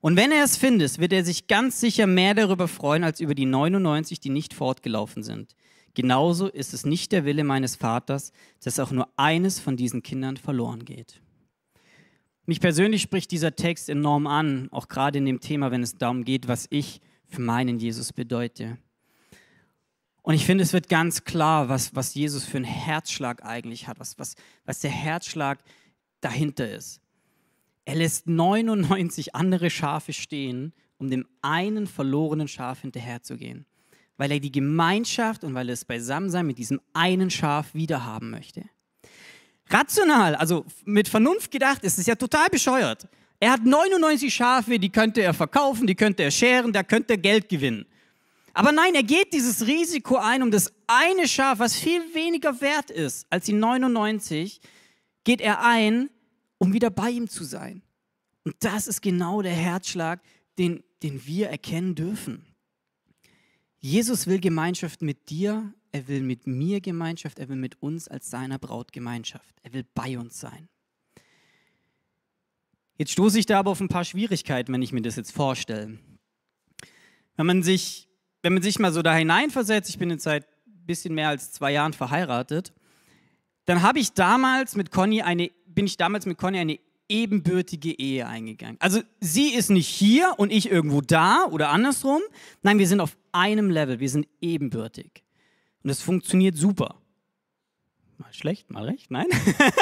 Und 0.00 0.16
wenn 0.16 0.32
er 0.32 0.44
es 0.44 0.56
findet, 0.56 0.98
wird 0.98 1.12
er 1.12 1.24
sich 1.24 1.46
ganz 1.46 1.80
sicher 1.80 2.06
mehr 2.06 2.34
darüber 2.34 2.66
freuen 2.66 3.04
als 3.04 3.20
über 3.20 3.34
die 3.34 3.46
99, 3.46 4.20
die 4.20 4.30
nicht 4.30 4.54
fortgelaufen 4.54 5.22
sind. 5.22 5.54
Genauso 5.92 6.48
ist 6.48 6.72
es 6.72 6.86
nicht 6.86 7.12
der 7.12 7.26
Wille 7.26 7.44
meines 7.44 7.76
Vaters, 7.76 8.32
dass 8.62 8.80
auch 8.80 8.90
nur 8.90 9.08
eines 9.16 9.60
von 9.60 9.76
diesen 9.76 10.02
Kindern 10.02 10.38
verloren 10.38 10.86
geht. 10.86 11.20
Mich 12.46 12.60
persönlich 12.60 13.00
spricht 13.00 13.30
dieser 13.30 13.56
Text 13.56 13.88
enorm 13.88 14.26
an, 14.26 14.68
auch 14.70 14.88
gerade 14.88 15.18
in 15.18 15.24
dem 15.24 15.40
Thema, 15.40 15.70
wenn 15.70 15.82
es 15.82 15.96
darum 15.96 16.24
geht, 16.24 16.46
was 16.46 16.66
ich 16.68 17.00
für 17.26 17.40
meinen 17.40 17.78
Jesus 17.78 18.12
bedeute. 18.12 18.76
Und 20.22 20.34
ich 20.34 20.44
finde, 20.44 20.62
es 20.62 20.72
wird 20.72 20.88
ganz 20.88 21.24
klar, 21.24 21.68
was, 21.68 21.94
was 21.94 22.14
Jesus 22.14 22.44
für 22.44 22.58
einen 22.58 22.64
Herzschlag 22.64 23.44
eigentlich 23.44 23.88
hat, 23.88 23.98
was, 23.98 24.18
was, 24.18 24.34
was 24.64 24.80
der 24.80 24.90
Herzschlag 24.90 25.58
dahinter 26.20 26.70
ist. 26.70 27.00
Er 27.84 27.96
lässt 27.96 28.26
99 28.26 29.34
andere 29.34 29.70
Schafe 29.70 30.12
stehen, 30.12 30.72
um 30.98 31.10
dem 31.10 31.26
einen 31.42 31.86
verlorenen 31.86 32.48
Schaf 32.48 32.80
hinterherzugehen, 32.80 33.66
weil 34.16 34.32
er 34.32 34.40
die 34.40 34.52
Gemeinschaft 34.52 35.44
und 35.44 35.54
weil 35.54 35.68
er 35.68 35.74
es 35.74 35.84
Beisammensein 35.84 36.46
mit 36.46 36.58
diesem 36.58 36.80
einen 36.94 37.30
Schaf 37.30 37.74
wiederhaben 37.74 38.30
möchte. 38.30 38.64
Rational, 39.70 40.34
also 40.34 40.64
mit 40.84 41.08
Vernunft 41.08 41.50
gedacht, 41.50 41.82
ist 41.84 41.98
es 41.98 42.06
ja 42.06 42.14
total 42.14 42.48
bescheuert. 42.48 43.08
Er 43.40 43.52
hat 43.52 43.64
99 43.64 44.32
Schafe, 44.32 44.78
die 44.78 44.90
könnte 44.90 45.22
er 45.22 45.34
verkaufen, 45.34 45.86
die 45.86 45.94
könnte 45.94 46.22
er 46.22 46.30
scheren, 46.30 46.72
da 46.72 46.82
könnte 46.82 47.14
er 47.14 47.18
Geld 47.18 47.48
gewinnen. 47.48 47.86
Aber 48.52 48.70
nein, 48.70 48.94
er 48.94 49.02
geht 49.02 49.32
dieses 49.32 49.66
Risiko 49.66 50.16
ein, 50.16 50.42
um 50.42 50.50
das 50.50 50.72
eine 50.86 51.26
Schaf, 51.26 51.58
was 51.58 51.74
viel 51.74 52.02
weniger 52.14 52.60
wert 52.60 52.90
ist 52.90 53.26
als 53.28 53.46
die 53.46 53.52
99, 53.52 54.60
geht 55.24 55.40
er 55.40 55.62
ein, 55.64 56.08
um 56.58 56.72
wieder 56.72 56.90
bei 56.90 57.10
ihm 57.10 57.28
zu 57.28 57.42
sein. 57.44 57.82
Und 58.44 58.54
das 58.60 58.86
ist 58.86 59.02
genau 59.02 59.42
der 59.42 59.52
Herzschlag, 59.52 60.20
den, 60.58 60.84
den 61.02 61.26
wir 61.26 61.48
erkennen 61.48 61.94
dürfen. 61.94 62.46
Jesus 63.80 64.26
will 64.26 64.40
Gemeinschaft 64.40 65.02
mit 65.02 65.28
dir 65.30 65.72
er 65.94 66.08
will 66.08 66.22
mit 66.22 66.48
mir 66.48 66.80
Gemeinschaft, 66.80 67.38
er 67.38 67.48
will 67.48 67.56
mit 67.56 67.80
uns 67.80 68.08
als 68.08 68.28
seiner 68.28 68.58
Braut 68.58 68.92
Gemeinschaft. 68.92 69.54
Er 69.62 69.72
will 69.72 69.84
bei 69.94 70.18
uns 70.18 70.40
sein. 70.40 70.68
Jetzt 72.98 73.12
stoße 73.12 73.38
ich 73.38 73.46
da 73.46 73.60
aber 73.60 73.70
auf 73.70 73.80
ein 73.80 73.86
paar 73.86 74.04
Schwierigkeiten, 74.04 74.72
wenn 74.72 74.82
ich 74.82 74.92
mir 74.92 75.02
das 75.02 75.14
jetzt 75.14 75.30
vorstelle. 75.30 76.00
Wenn 77.36 77.46
man 77.46 77.62
sich, 77.62 78.08
wenn 78.42 78.54
man 78.54 78.62
sich 78.62 78.80
mal 78.80 78.92
so 78.92 79.02
da 79.02 79.14
hineinversetzt, 79.14 79.88
ich 79.88 79.98
bin 79.98 80.10
jetzt 80.10 80.24
seit 80.24 80.48
ein 80.66 80.84
bisschen 80.84 81.14
mehr 81.14 81.28
als 81.28 81.52
zwei 81.52 81.70
Jahren 81.70 81.92
verheiratet, 81.92 82.72
dann 83.64 83.82
habe 83.82 84.00
ich 84.00 84.14
damals 84.14 84.74
mit 84.74 84.90
Conny 84.90 85.22
eine, 85.22 85.52
bin 85.66 85.86
ich 85.86 85.96
damals 85.96 86.26
mit 86.26 86.38
Conny 86.38 86.58
eine 86.58 86.80
ebenbürtige 87.08 87.92
Ehe 87.92 88.26
eingegangen. 88.26 88.78
Also 88.80 89.00
sie 89.20 89.54
ist 89.54 89.70
nicht 89.70 89.86
hier 89.86 90.34
und 90.38 90.50
ich 90.50 90.68
irgendwo 90.68 91.02
da 91.02 91.46
oder 91.52 91.68
andersrum. 91.68 92.20
Nein, 92.62 92.80
wir 92.80 92.88
sind 92.88 92.98
auf 92.98 93.16
einem 93.30 93.70
Level, 93.70 94.00
wir 94.00 94.10
sind 94.10 94.26
ebenbürtig. 94.40 95.23
Und 95.84 95.90
es 95.90 96.00
funktioniert 96.00 96.56
super. 96.56 96.96
Mal 98.16 98.32
schlecht, 98.32 98.70
mal 98.70 98.84
recht, 98.84 99.10
nein. 99.10 99.26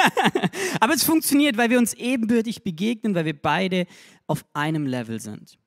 Aber 0.81 0.93
es 0.93 1.03
funktioniert, 1.03 1.55
weil 1.55 1.69
wir 1.69 1.79
uns 1.79 1.93
ebenbürtig 1.93 2.63
begegnen, 2.63 3.15
weil 3.15 3.25
wir 3.25 3.41
beide 3.41 3.87
auf 4.27 4.45
einem 4.53 4.85
Level 4.85 5.19
sind. 5.19 5.57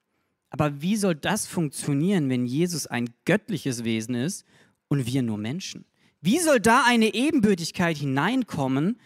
Aber 0.51 0.83
wie 0.83 0.97
soll 0.97 1.15
das 1.15 1.47
funktionieren, 1.47 2.29
wenn 2.29 2.47
Jesus 2.47 2.87
ein 2.87 3.09
göttliches 3.25 3.85
Wesen 3.85 4.15
ist 4.15 4.45
und 4.89 5.07
wir 5.07 5.23
nur 5.23 5.39
Menschen? 5.39 5.87
Wie 6.21 6.39
soll 6.39 6.61
da 6.61 6.85
eine 6.87 7.15
Ebenbürtigkeit 7.15 7.97
hineinkommen, 7.97 9.01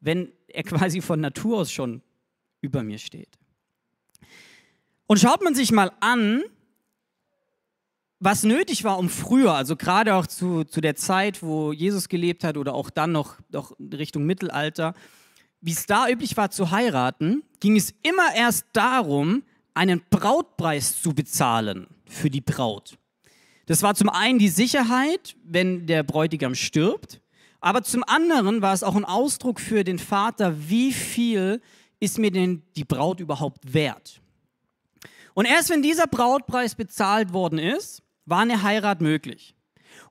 wenn 0.00 0.32
er 0.48 0.64
quasi 0.64 1.00
von 1.00 1.20
Natur 1.20 1.60
aus 1.60 1.72
schon 1.72 2.02
über 2.60 2.82
mir 2.82 2.98
steht? 2.98 3.38
Und 5.06 5.18
schaut 5.18 5.42
man 5.42 5.54
sich 5.54 5.72
mal 5.72 5.92
an, 6.00 6.42
was 8.20 8.42
nötig 8.42 8.84
war, 8.84 8.98
um 8.98 9.08
früher, 9.08 9.54
also 9.54 9.76
gerade 9.76 10.14
auch 10.14 10.26
zu, 10.26 10.64
zu 10.64 10.80
der 10.80 10.96
Zeit, 10.96 11.42
wo 11.42 11.72
Jesus 11.72 12.08
gelebt 12.08 12.44
hat 12.44 12.56
oder 12.56 12.74
auch 12.74 12.90
dann 12.90 13.12
noch, 13.12 13.36
noch 13.50 13.72
Richtung 13.78 14.24
Mittelalter, 14.24 14.94
wie 15.60 15.72
es 15.72 15.86
da 15.86 16.08
üblich 16.08 16.36
war 16.36 16.50
zu 16.50 16.70
heiraten, 16.70 17.42
ging 17.60 17.76
es 17.76 17.94
immer 18.02 18.34
erst 18.34 18.66
darum, 18.72 19.42
einen 19.74 20.02
Brautpreis 20.10 21.00
zu 21.02 21.14
bezahlen 21.14 21.86
für 22.06 22.30
die 22.30 22.40
Braut. 22.40 22.96
Das 23.66 23.82
war 23.82 23.94
zum 23.94 24.10
einen 24.10 24.38
die 24.38 24.48
Sicherheit, 24.48 25.36
wenn 25.42 25.86
der 25.86 26.02
Bräutigam 26.02 26.54
stirbt, 26.54 27.20
aber 27.60 27.82
zum 27.82 28.04
anderen 28.04 28.60
war 28.60 28.74
es 28.74 28.82
auch 28.82 28.94
ein 28.94 29.06
Ausdruck 29.06 29.58
für 29.58 29.84
den 29.84 29.98
Vater, 29.98 30.54
wie 30.68 30.92
viel 30.92 31.62
ist 31.98 32.18
mir 32.18 32.30
denn 32.30 32.62
die 32.76 32.84
Braut 32.84 33.20
überhaupt 33.20 33.72
wert. 33.72 34.20
Und 35.32 35.46
erst 35.46 35.70
wenn 35.70 35.82
dieser 35.82 36.06
Brautpreis 36.06 36.74
bezahlt 36.74 37.32
worden 37.32 37.58
ist, 37.58 38.02
war 38.26 38.40
eine 38.40 38.62
Heirat 38.62 39.00
möglich. 39.00 39.54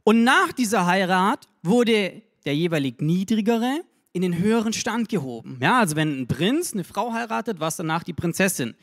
Und 0.03 0.23
nach 0.23 0.51
dieser 0.51 0.85
Heirat 0.85 1.47
wurde 1.61 2.21
der 2.45 2.55
jeweilig 2.55 3.01
niedrigere 3.01 3.81
in 4.11 4.21
den 4.21 4.37
höheren 4.37 4.73
Stand 4.73 5.09
gehoben. 5.09 5.57
Ja, 5.61 5.79
also 5.79 5.95
wenn 5.95 6.21
ein 6.21 6.27
Prinz 6.27 6.73
eine 6.73 6.83
Frau 6.83 7.13
heiratet, 7.13 7.59
war 7.59 7.69
es 7.69 7.77
danach 7.77 8.03
die 8.03 8.13
Prinzessin. 8.13 8.75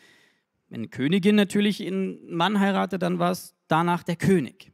Wenn 0.69 0.81
eine 0.81 0.89
Königin 0.89 1.37
natürlich 1.37 1.85
einen 1.85 2.35
Mann 2.35 2.59
heiratet, 2.59 3.03
dann 3.03 3.19
war 3.19 3.33
es 3.33 3.55
danach 3.69 4.03
der 4.03 4.17
König. 4.17 4.73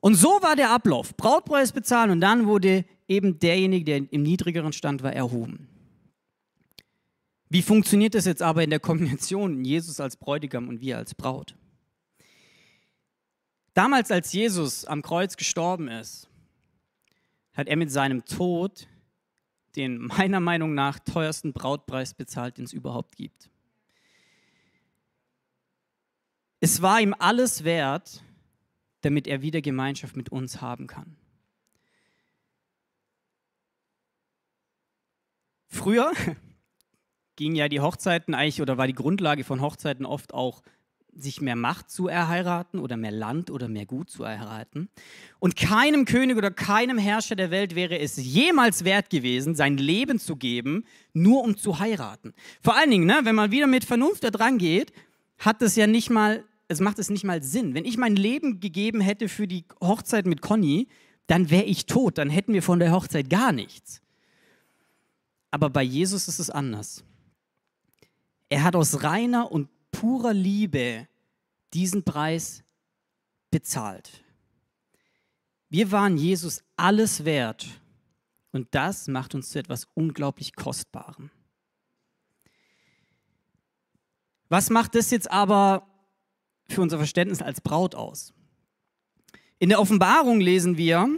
Und 0.00 0.14
so 0.14 0.28
war 0.40 0.56
der 0.56 0.70
Ablauf. 0.70 1.16
Brautpreis 1.16 1.72
bezahlen 1.72 2.10
und 2.10 2.20
dann 2.20 2.46
wurde 2.46 2.84
eben 3.08 3.38
derjenige, 3.38 3.84
der 3.84 4.12
im 4.12 4.22
niedrigeren 4.22 4.72
Stand 4.72 5.02
war, 5.02 5.12
erhoben. 5.12 5.68
Wie 7.48 7.62
funktioniert 7.62 8.14
das 8.14 8.24
jetzt 8.24 8.42
aber 8.42 8.64
in 8.64 8.70
der 8.70 8.80
Kombination 8.80 9.64
Jesus 9.64 10.00
als 10.00 10.16
Bräutigam 10.16 10.68
und 10.68 10.80
wir 10.80 10.96
als 10.96 11.14
Braut? 11.14 11.54
Damals, 13.74 14.10
als 14.10 14.32
Jesus 14.32 14.84
am 14.84 15.02
Kreuz 15.02 15.36
gestorben 15.36 15.88
ist, 15.88 16.28
hat 17.54 17.68
er 17.68 17.76
mit 17.76 17.90
seinem 17.90 18.24
Tod 18.24 18.86
den 19.76 19.98
meiner 19.98 20.40
Meinung 20.40 20.74
nach 20.74 20.98
teuersten 20.98 21.52
Brautpreis 21.52 22.14
bezahlt, 22.14 22.58
den 22.58 22.64
es 22.64 22.72
überhaupt 22.72 23.16
gibt. 23.16 23.50
Es 26.60 26.82
war 26.82 27.00
ihm 27.00 27.14
alles 27.18 27.64
wert, 27.64 28.22
damit 29.00 29.26
er 29.26 29.42
wieder 29.42 29.60
Gemeinschaft 29.60 30.16
mit 30.16 30.28
uns 30.28 30.60
haben 30.60 30.86
kann. 30.86 31.16
Früher 35.66 36.12
gingen 37.36 37.56
ja 37.56 37.68
die 37.68 37.80
Hochzeiten 37.80 38.34
eigentlich 38.34 38.60
oder 38.60 38.76
war 38.76 38.86
die 38.86 38.94
Grundlage 38.94 39.42
von 39.42 39.60
Hochzeiten 39.60 40.04
oft 40.04 40.34
auch 40.34 40.62
sich 41.14 41.40
mehr 41.40 41.56
Macht 41.56 41.90
zu 41.90 42.08
erheiraten 42.08 42.78
oder 42.78 42.96
mehr 42.96 43.10
Land 43.10 43.50
oder 43.50 43.68
mehr 43.68 43.86
Gut 43.86 44.10
zu 44.10 44.24
erheiraten. 44.24 44.88
Und 45.38 45.56
keinem 45.56 46.04
König 46.04 46.36
oder 46.36 46.50
keinem 46.50 46.98
Herrscher 46.98 47.36
der 47.36 47.50
Welt 47.50 47.74
wäre 47.74 47.98
es 47.98 48.16
jemals 48.16 48.84
wert 48.84 49.10
gewesen, 49.10 49.54
sein 49.54 49.76
Leben 49.76 50.18
zu 50.18 50.36
geben, 50.36 50.84
nur 51.12 51.42
um 51.42 51.56
zu 51.56 51.78
heiraten. 51.78 52.32
Vor 52.62 52.76
allen 52.76 52.90
Dingen, 52.90 53.06
ne, 53.06 53.20
wenn 53.24 53.34
man 53.34 53.50
wieder 53.50 53.66
mit 53.66 53.84
Vernunft 53.84 54.24
da 54.24 54.30
dran 54.30 54.58
geht, 54.58 54.92
hat 55.38 55.60
es 55.62 55.76
ja 55.76 55.86
nicht 55.86 56.08
mal, 56.08 56.44
es 56.68 56.80
macht 56.80 56.98
es 56.98 57.10
nicht 57.10 57.24
mal 57.24 57.42
Sinn. 57.42 57.74
Wenn 57.74 57.84
ich 57.84 57.98
mein 57.98 58.16
Leben 58.16 58.60
gegeben 58.60 59.00
hätte 59.00 59.28
für 59.28 59.46
die 59.46 59.64
Hochzeit 59.80 60.26
mit 60.26 60.40
Conny, 60.40 60.88
dann 61.26 61.50
wäre 61.50 61.64
ich 61.64 61.86
tot, 61.86 62.18
dann 62.18 62.30
hätten 62.30 62.52
wir 62.52 62.62
von 62.62 62.78
der 62.78 62.92
Hochzeit 62.92 63.28
gar 63.28 63.52
nichts. 63.52 64.00
Aber 65.50 65.68
bei 65.68 65.82
Jesus 65.82 66.28
ist 66.28 66.38
es 66.38 66.48
anders. 66.48 67.04
Er 68.48 68.64
hat 68.64 68.76
aus 68.76 69.02
reiner 69.02 69.52
und 69.52 69.68
purer 69.92 70.34
Liebe 70.34 71.06
diesen 71.72 72.02
Preis 72.02 72.64
bezahlt. 73.50 74.24
Wir 75.68 75.92
waren 75.92 76.16
Jesus 76.16 76.64
alles 76.76 77.24
wert 77.24 77.66
und 78.50 78.68
das 78.72 79.06
macht 79.06 79.34
uns 79.34 79.50
zu 79.50 79.58
etwas 79.58 79.86
unglaublich 79.94 80.54
Kostbarem. 80.54 81.30
Was 84.48 84.68
macht 84.68 84.94
das 84.94 85.10
jetzt 85.10 85.30
aber 85.30 85.86
für 86.68 86.82
unser 86.82 86.98
Verständnis 86.98 87.40
als 87.40 87.60
Braut 87.62 87.94
aus? 87.94 88.34
In 89.58 89.70
der 89.70 89.80
Offenbarung 89.80 90.40
lesen 90.40 90.76
wir, 90.76 91.08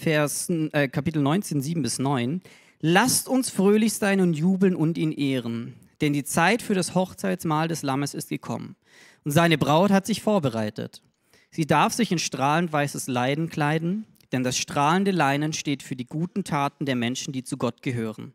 Vers, 0.00 0.48
äh, 0.48 0.88
Kapitel 0.88 1.20
19, 1.20 1.60
7 1.60 1.82
bis 1.82 1.98
9, 1.98 2.40
Lasst 2.80 3.28
uns 3.28 3.50
fröhlich 3.50 3.94
sein 3.94 4.20
und 4.20 4.34
jubeln 4.34 4.76
und 4.76 4.98
ihn 4.98 5.10
ehren, 5.10 5.74
denn 6.00 6.12
die 6.12 6.24
Zeit 6.24 6.62
für 6.62 6.74
das 6.74 6.94
Hochzeitsmahl 6.94 7.68
des 7.68 7.82
Lammes 7.82 8.14
ist 8.14 8.28
gekommen. 8.28 8.76
Und 9.24 9.32
seine 9.32 9.58
Braut 9.58 9.90
hat 9.90 10.06
sich 10.06 10.22
vorbereitet. 10.22 11.02
Sie 11.50 11.66
darf 11.66 11.92
sich 11.92 12.12
in 12.12 12.18
strahlend 12.18 12.72
weißes 12.72 13.08
Leiden 13.08 13.48
kleiden, 13.48 14.06
denn 14.32 14.42
das 14.42 14.58
strahlende 14.58 15.10
Leinen 15.10 15.52
steht 15.52 15.82
für 15.82 15.96
die 15.96 16.06
guten 16.06 16.44
Taten 16.44 16.84
der 16.84 16.96
Menschen, 16.96 17.32
die 17.32 17.42
zu 17.42 17.56
Gott 17.56 17.82
gehören. 17.82 18.34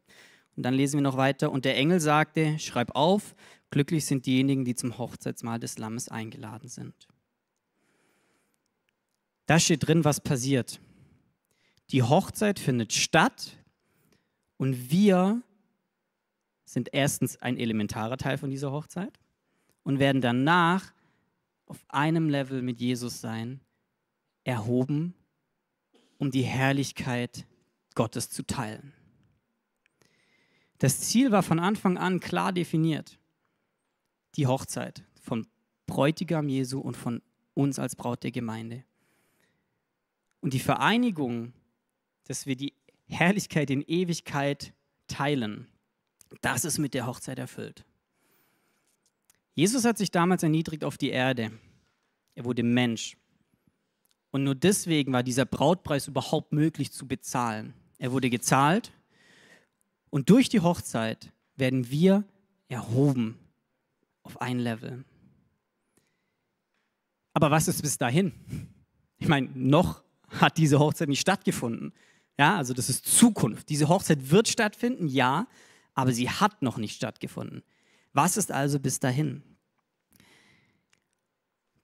Und 0.55 0.63
dann 0.63 0.73
lesen 0.73 0.97
wir 0.97 1.03
noch 1.03 1.17
weiter. 1.17 1.51
Und 1.51 1.65
der 1.65 1.77
Engel 1.77 1.99
sagte, 1.99 2.57
schreib 2.59 2.95
auf, 2.95 3.35
glücklich 3.69 4.05
sind 4.05 4.25
diejenigen, 4.25 4.65
die 4.65 4.75
zum 4.75 4.97
Hochzeitsmahl 4.97 5.59
des 5.59 5.77
Lammes 5.77 6.09
eingeladen 6.09 6.69
sind. 6.69 7.07
Da 9.45 9.59
steht 9.59 9.87
drin, 9.87 10.05
was 10.05 10.21
passiert. 10.21 10.79
Die 11.91 12.03
Hochzeit 12.03 12.59
findet 12.59 12.93
statt 12.93 13.57
und 14.57 14.91
wir 14.91 15.41
sind 16.73 16.89
erstens 16.91 17.37
ein 17.37 17.57
elementarer 17.57 18.17
Teil 18.17 18.37
von 18.37 18.49
dieser 18.49 18.71
Hochzeit 18.71 19.19
und 19.83 19.99
werden 19.99 20.21
danach 20.21 20.93
auf 21.65 21.83
einem 21.87 22.29
Level 22.29 22.61
mit 22.61 22.79
Jesus 22.79 23.21
sein, 23.21 23.61
erhoben, 24.43 25.13
um 26.17 26.31
die 26.31 26.43
Herrlichkeit 26.43 27.45
Gottes 27.95 28.29
zu 28.29 28.43
teilen. 28.45 28.93
Das 30.79 30.99
Ziel 30.99 31.31
war 31.31 31.43
von 31.43 31.59
Anfang 31.59 31.97
an 31.97 32.19
klar 32.19 32.51
definiert. 32.51 33.17
Die 34.35 34.47
Hochzeit 34.47 35.03
vom 35.21 35.47
Bräutigam 35.85 36.49
Jesu 36.49 36.79
und 36.79 36.97
von 36.97 37.21
uns 37.53 37.79
als 37.79 37.95
Braut 37.95 38.23
der 38.23 38.31
Gemeinde. 38.31 38.83
Und 40.41 40.53
die 40.53 40.59
Vereinigung, 40.59 41.53
dass 42.25 42.45
wir 42.45 42.55
die 42.55 42.73
Herrlichkeit 43.07 43.69
in 43.69 43.81
Ewigkeit 43.81 44.73
teilen, 45.07 45.67
das 46.41 46.65
ist 46.65 46.77
mit 46.77 46.93
der 46.93 47.05
Hochzeit 47.05 47.39
erfüllt. 47.39 47.85
Jesus 49.55 49.85
hat 49.85 49.97
sich 49.97 50.11
damals 50.11 50.43
erniedrigt 50.43 50.83
auf 50.83 50.97
die 50.97 51.09
Erde. 51.09 51.51
Er 52.35 52.45
wurde 52.45 52.63
Mensch. 52.63 53.17
Und 54.31 54.43
nur 54.43 54.55
deswegen 54.55 55.13
war 55.13 55.21
dieser 55.21 55.45
Brautpreis 55.45 56.07
überhaupt 56.07 56.53
möglich 56.53 56.91
zu 56.91 57.07
bezahlen. 57.07 57.73
Er 57.99 58.11
wurde 58.11 58.29
gezahlt 58.29 58.91
und 60.09 60.29
durch 60.29 60.49
die 60.49 60.59
Hochzeit 60.59 61.31
werden 61.55 61.89
wir 61.91 62.23
erhoben 62.67 63.37
auf 64.23 64.41
ein 64.41 64.59
Level. 64.59 65.05
Aber 67.33 67.51
was 67.51 67.67
ist 67.67 67.81
bis 67.81 67.97
dahin? 67.97 68.31
Ich 69.17 69.27
meine, 69.27 69.49
noch 69.53 70.03
hat 70.29 70.57
diese 70.57 70.79
Hochzeit 70.79 71.09
nicht 71.09 71.21
stattgefunden. 71.21 71.93
Ja, 72.37 72.57
also 72.57 72.73
das 72.73 72.89
ist 72.89 73.05
Zukunft. 73.05 73.69
Diese 73.69 73.87
Hochzeit 73.87 74.31
wird 74.31 74.47
stattfinden, 74.47 75.07
ja, 75.07 75.47
aber 75.93 76.11
sie 76.11 76.29
hat 76.29 76.61
noch 76.61 76.77
nicht 76.77 76.95
stattgefunden. 76.95 77.63
Was 78.13 78.37
ist 78.37 78.51
also 78.51 78.79
bis 78.79 78.99
dahin? 78.99 79.43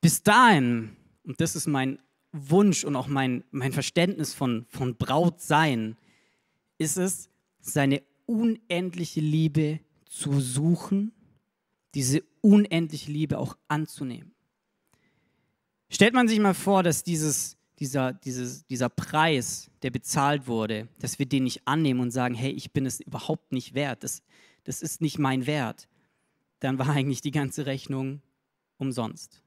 Bis 0.01 0.23
dahin, 0.23 0.95
und 1.23 1.41
das 1.41 1.55
ist 1.55 1.67
mein 1.67 1.99
Wunsch 2.31 2.83
und 2.83 2.95
auch 2.95 3.07
mein, 3.07 3.43
mein 3.51 3.73
Verständnis 3.73 4.33
von, 4.33 4.65
von 4.69 4.95
Brautsein, 4.95 5.97
ist 6.77 6.97
es, 6.97 7.29
seine 7.59 8.01
unendliche 8.25 9.19
Liebe 9.19 9.79
zu 10.05 10.39
suchen, 10.39 11.11
diese 11.95 12.23
unendliche 12.41 13.11
Liebe 13.11 13.37
auch 13.37 13.57
anzunehmen. 13.67 14.33
Stellt 15.89 16.13
man 16.13 16.27
sich 16.27 16.39
mal 16.39 16.53
vor, 16.53 16.83
dass 16.83 17.03
dieses, 17.03 17.57
dieser, 17.79 18.13
dieses, 18.13 18.65
dieser 18.65 18.89
Preis, 18.89 19.71
der 19.81 19.91
bezahlt 19.91 20.47
wurde, 20.47 20.87
dass 20.99 21.19
wir 21.19 21.25
den 21.25 21.45
nicht 21.45 21.67
annehmen 21.67 22.01
und 22.01 22.11
sagen, 22.11 22.35
hey, 22.35 22.51
ich 22.51 22.71
bin 22.71 22.85
es 22.85 22.99
überhaupt 22.99 23.51
nicht 23.51 23.73
wert, 23.73 24.03
das, 24.03 24.21
das 24.65 24.81
ist 24.81 25.01
nicht 25.01 25.17
mein 25.17 25.45
Wert, 25.45 25.87
dann 26.59 26.77
war 26.77 26.89
eigentlich 26.89 27.21
die 27.21 27.31
ganze 27.31 27.65
Rechnung 27.65 28.21
umsonst. 28.77 29.41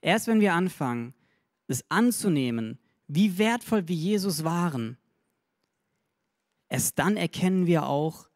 Erst 0.00 0.26
wenn 0.26 0.40
wir 0.40 0.54
anfangen, 0.54 1.14
es 1.66 1.84
anzunehmen, 1.90 2.78
wie 3.08 3.38
wertvoll 3.38 3.88
wir 3.88 3.96
Jesus 3.96 4.44
waren, 4.44 4.96
erst 6.68 6.98
dann 6.98 7.16
erkennen 7.16 7.66
wir 7.66 7.86
auch, 7.86 8.28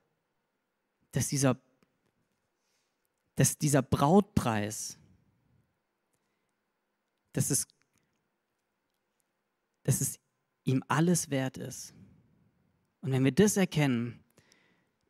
dass 1.13 1.29
dieser, 1.29 1.61
dass 3.37 3.59
dieser 3.59 3.83
Brautpreis, 3.83 4.99
dass 7.33 7.51
es, 7.51 7.67
dass 9.83 10.01
es 10.01 10.19
ihm 10.65 10.83
alles 10.89 11.31
wert 11.31 11.57
ist. 11.57 11.95
Und 13.01 13.13
wenn 13.13 13.25
wir 13.25 13.33
das 13.33 13.57
erkennen, 13.57 14.21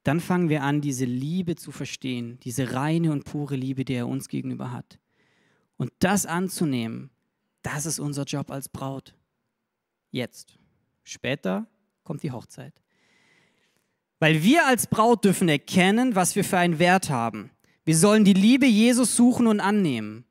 dann 0.03 0.21
fangen 0.21 0.49
wir 0.49 0.63
an, 0.63 0.81
diese 0.81 1.05
Liebe 1.05 1.57
zu 1.57 1.73
verstehen, 1.73 2.39
diese 2.43 2.73
reine 2.73 3.13
und 3.13 3.25
pure 3.25 3.57
Liebe, 3.57 3.85
die 3.85 3.95
er 3.95 4.09
uns 4.09 4.29
gegenüber 4.29 4.73
hat. 4.73 4.99
Und 5.77 5.93
das 5.99 6.27
anzunehmen, 6.27 7.11
das 7.63 7.87
ist 7.87 8.01
unser 8.01 8.25
Job 8.25 8.51
als 8.51 8.69
Braut. 8.69 9.15
Jetzt. 10.11 10.57
Später 11.05 11.67
kommt 12.05 12.23
die 12.23 12.33
Hochzeit. 12.33 12.75
Weil 14.19 14.43
wir 14.43 14.67
als 14.67 14.87
Braut 14.87 15.25
dürfen 15.25 15.49
erkennen, 15.49 16.15
was 16.15 16.37
wir 16.37 16.45
für 16.45 16.59
einen 16.59 16.79
Wert 16.79 17.11
haben. 17.11 17.51
Wir 17.85 17.97
sollen 17.97 18.25
die 18.25 18.35
Liebe 18.35 18.67
Jesus 18.67 19.17
suchen 19.17 19.47
und 19.47 19.61
annehmen. 19.61 20.25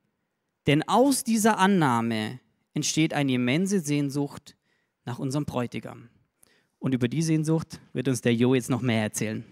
Denn 0.67 0.87
aus 0.87 1.23
dieser 1.23 1.57
Annahme 1.57 2.39
entsteht 2.73 3.13
eine 3.13 3.33
immense 3.33 3.79
Sehnsucht 3.79 4.55
nach 5.05 5.19
unserem 5.19 5.45
Bräutigam. 5.45 6.09
Und 6.79 6.93
über 6.93 7.07
die 7.07 7.21
Sehnsucht 7.21 7.79
wird 7.93 8.07
uns 8.07 8.21
der 8.21 8.33
Jo 8.33 8.53
jetzt 8.55 8.69
noch 8.69 8.81
mehr 8.81 9.03
erzählen. 9.03 9.43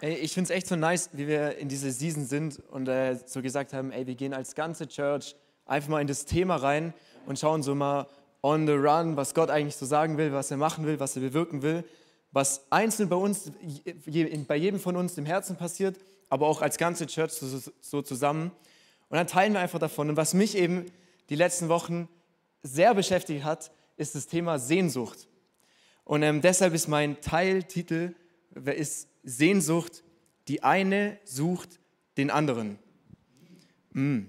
Ey, 0.00 0.16
ich 0.16 0.34
finde 0.34 0.52
es 0.52 0.56
echt 0.56 0.66
so 0.66 0.76
nice, 0.76 1.08
wie 1.14 1.26
wir 1.26 1.56
in 1.56 1.68
dieser 1.68 1.90
Season 1.90 2.26
sind 2.26 2.62
und 2.70 2.88
äh, 2.88 3.18
so 3.24 3.40
gesagt 3.40 3.72
haben, 3.72 3.90
ey, 3.90 4.06
wir 4.06 4.14
gehen 4.14 4.34
als 4.34 4.54
ganze 4.54 4.86
Church 4.86 5.34
einfach 5.64 5.88
mal 5.88 6.02
in 6.02 6.06
das 6.06 6.26
Thema 6.26 6.56
rein 6.56 6.92
und 7.24 7.38
schauen 7.38 7.62
so 7.62 7.74
mal 7.74 8.06
on 8.42 8.66
the 8.66 8.74
run, 8.74 9.16
was 9.16 9.32
Gott 9.32 9.48
eigentlich 9.48 9.76
so 9.76 9.86
sagen 9.86 10.18
will, 10.18 10.30
was 10.30 10.50
er 10.50 10.58
machen 10.58 10.84
will, 10.84 11.00
was 11.00 11.16
er 11.16 11.22
bewirken 11.22 11.62
will, 11.62 11.84
was 12.32 12.70
einzeln 12.70 13.08
bei 13.08 13.16
uns, 13.16 13.50
bei 14.46 14.56
jedem 14.56 14.78
von 14.78 14.94
uns 14.96 15.16
im 15.16 15.24
Herzen 15.24 15.56
passiert, 15.56 15.98
aber 16.34 16.48
auch 16.48 16.62
als 16.62 16.78
ganze 16.78 17.06
Church 17.06 17.30
so, 17.80 18.02
zusammen. 18.02 18.50
Und 19.08 19.16
dann 19.16 19.28
teilen 19.28 19.52
wir 19.52 19.60
einfach 19.60 19.78
davon. 19.78 20.08
Und 20.08 20.16
was 20.16 20.34
mich 20.34 20.56
eben 20.56 20.86
die 21.28 21.36
letzten 21.36 21.68
Wochen 21.68 22.08
sehr 22.64 22.92
beschäftigt 22.92 23.44
hat, 23.44 23.70
ist 23.96 24.16
das 24.16 24.26
Thema 24.26 24.58
Sehnsucht. 24.58 25.28
Und 26.02 26.24
ähm, 26.24 26.40
deshalb 26.40 26.74
ist 26.74 26.88
mein 26.88 27.20
Teiltitel 27.20 28.16
ist 28.64 29.08
Sehnsucht, 29.22 30.02
die 30.48 30.64
eine 30.64 31.20
sucht 31.22 31.78
den 32.16 32.32
anderen. 32.32 32.80
Mm. 33.92 34.22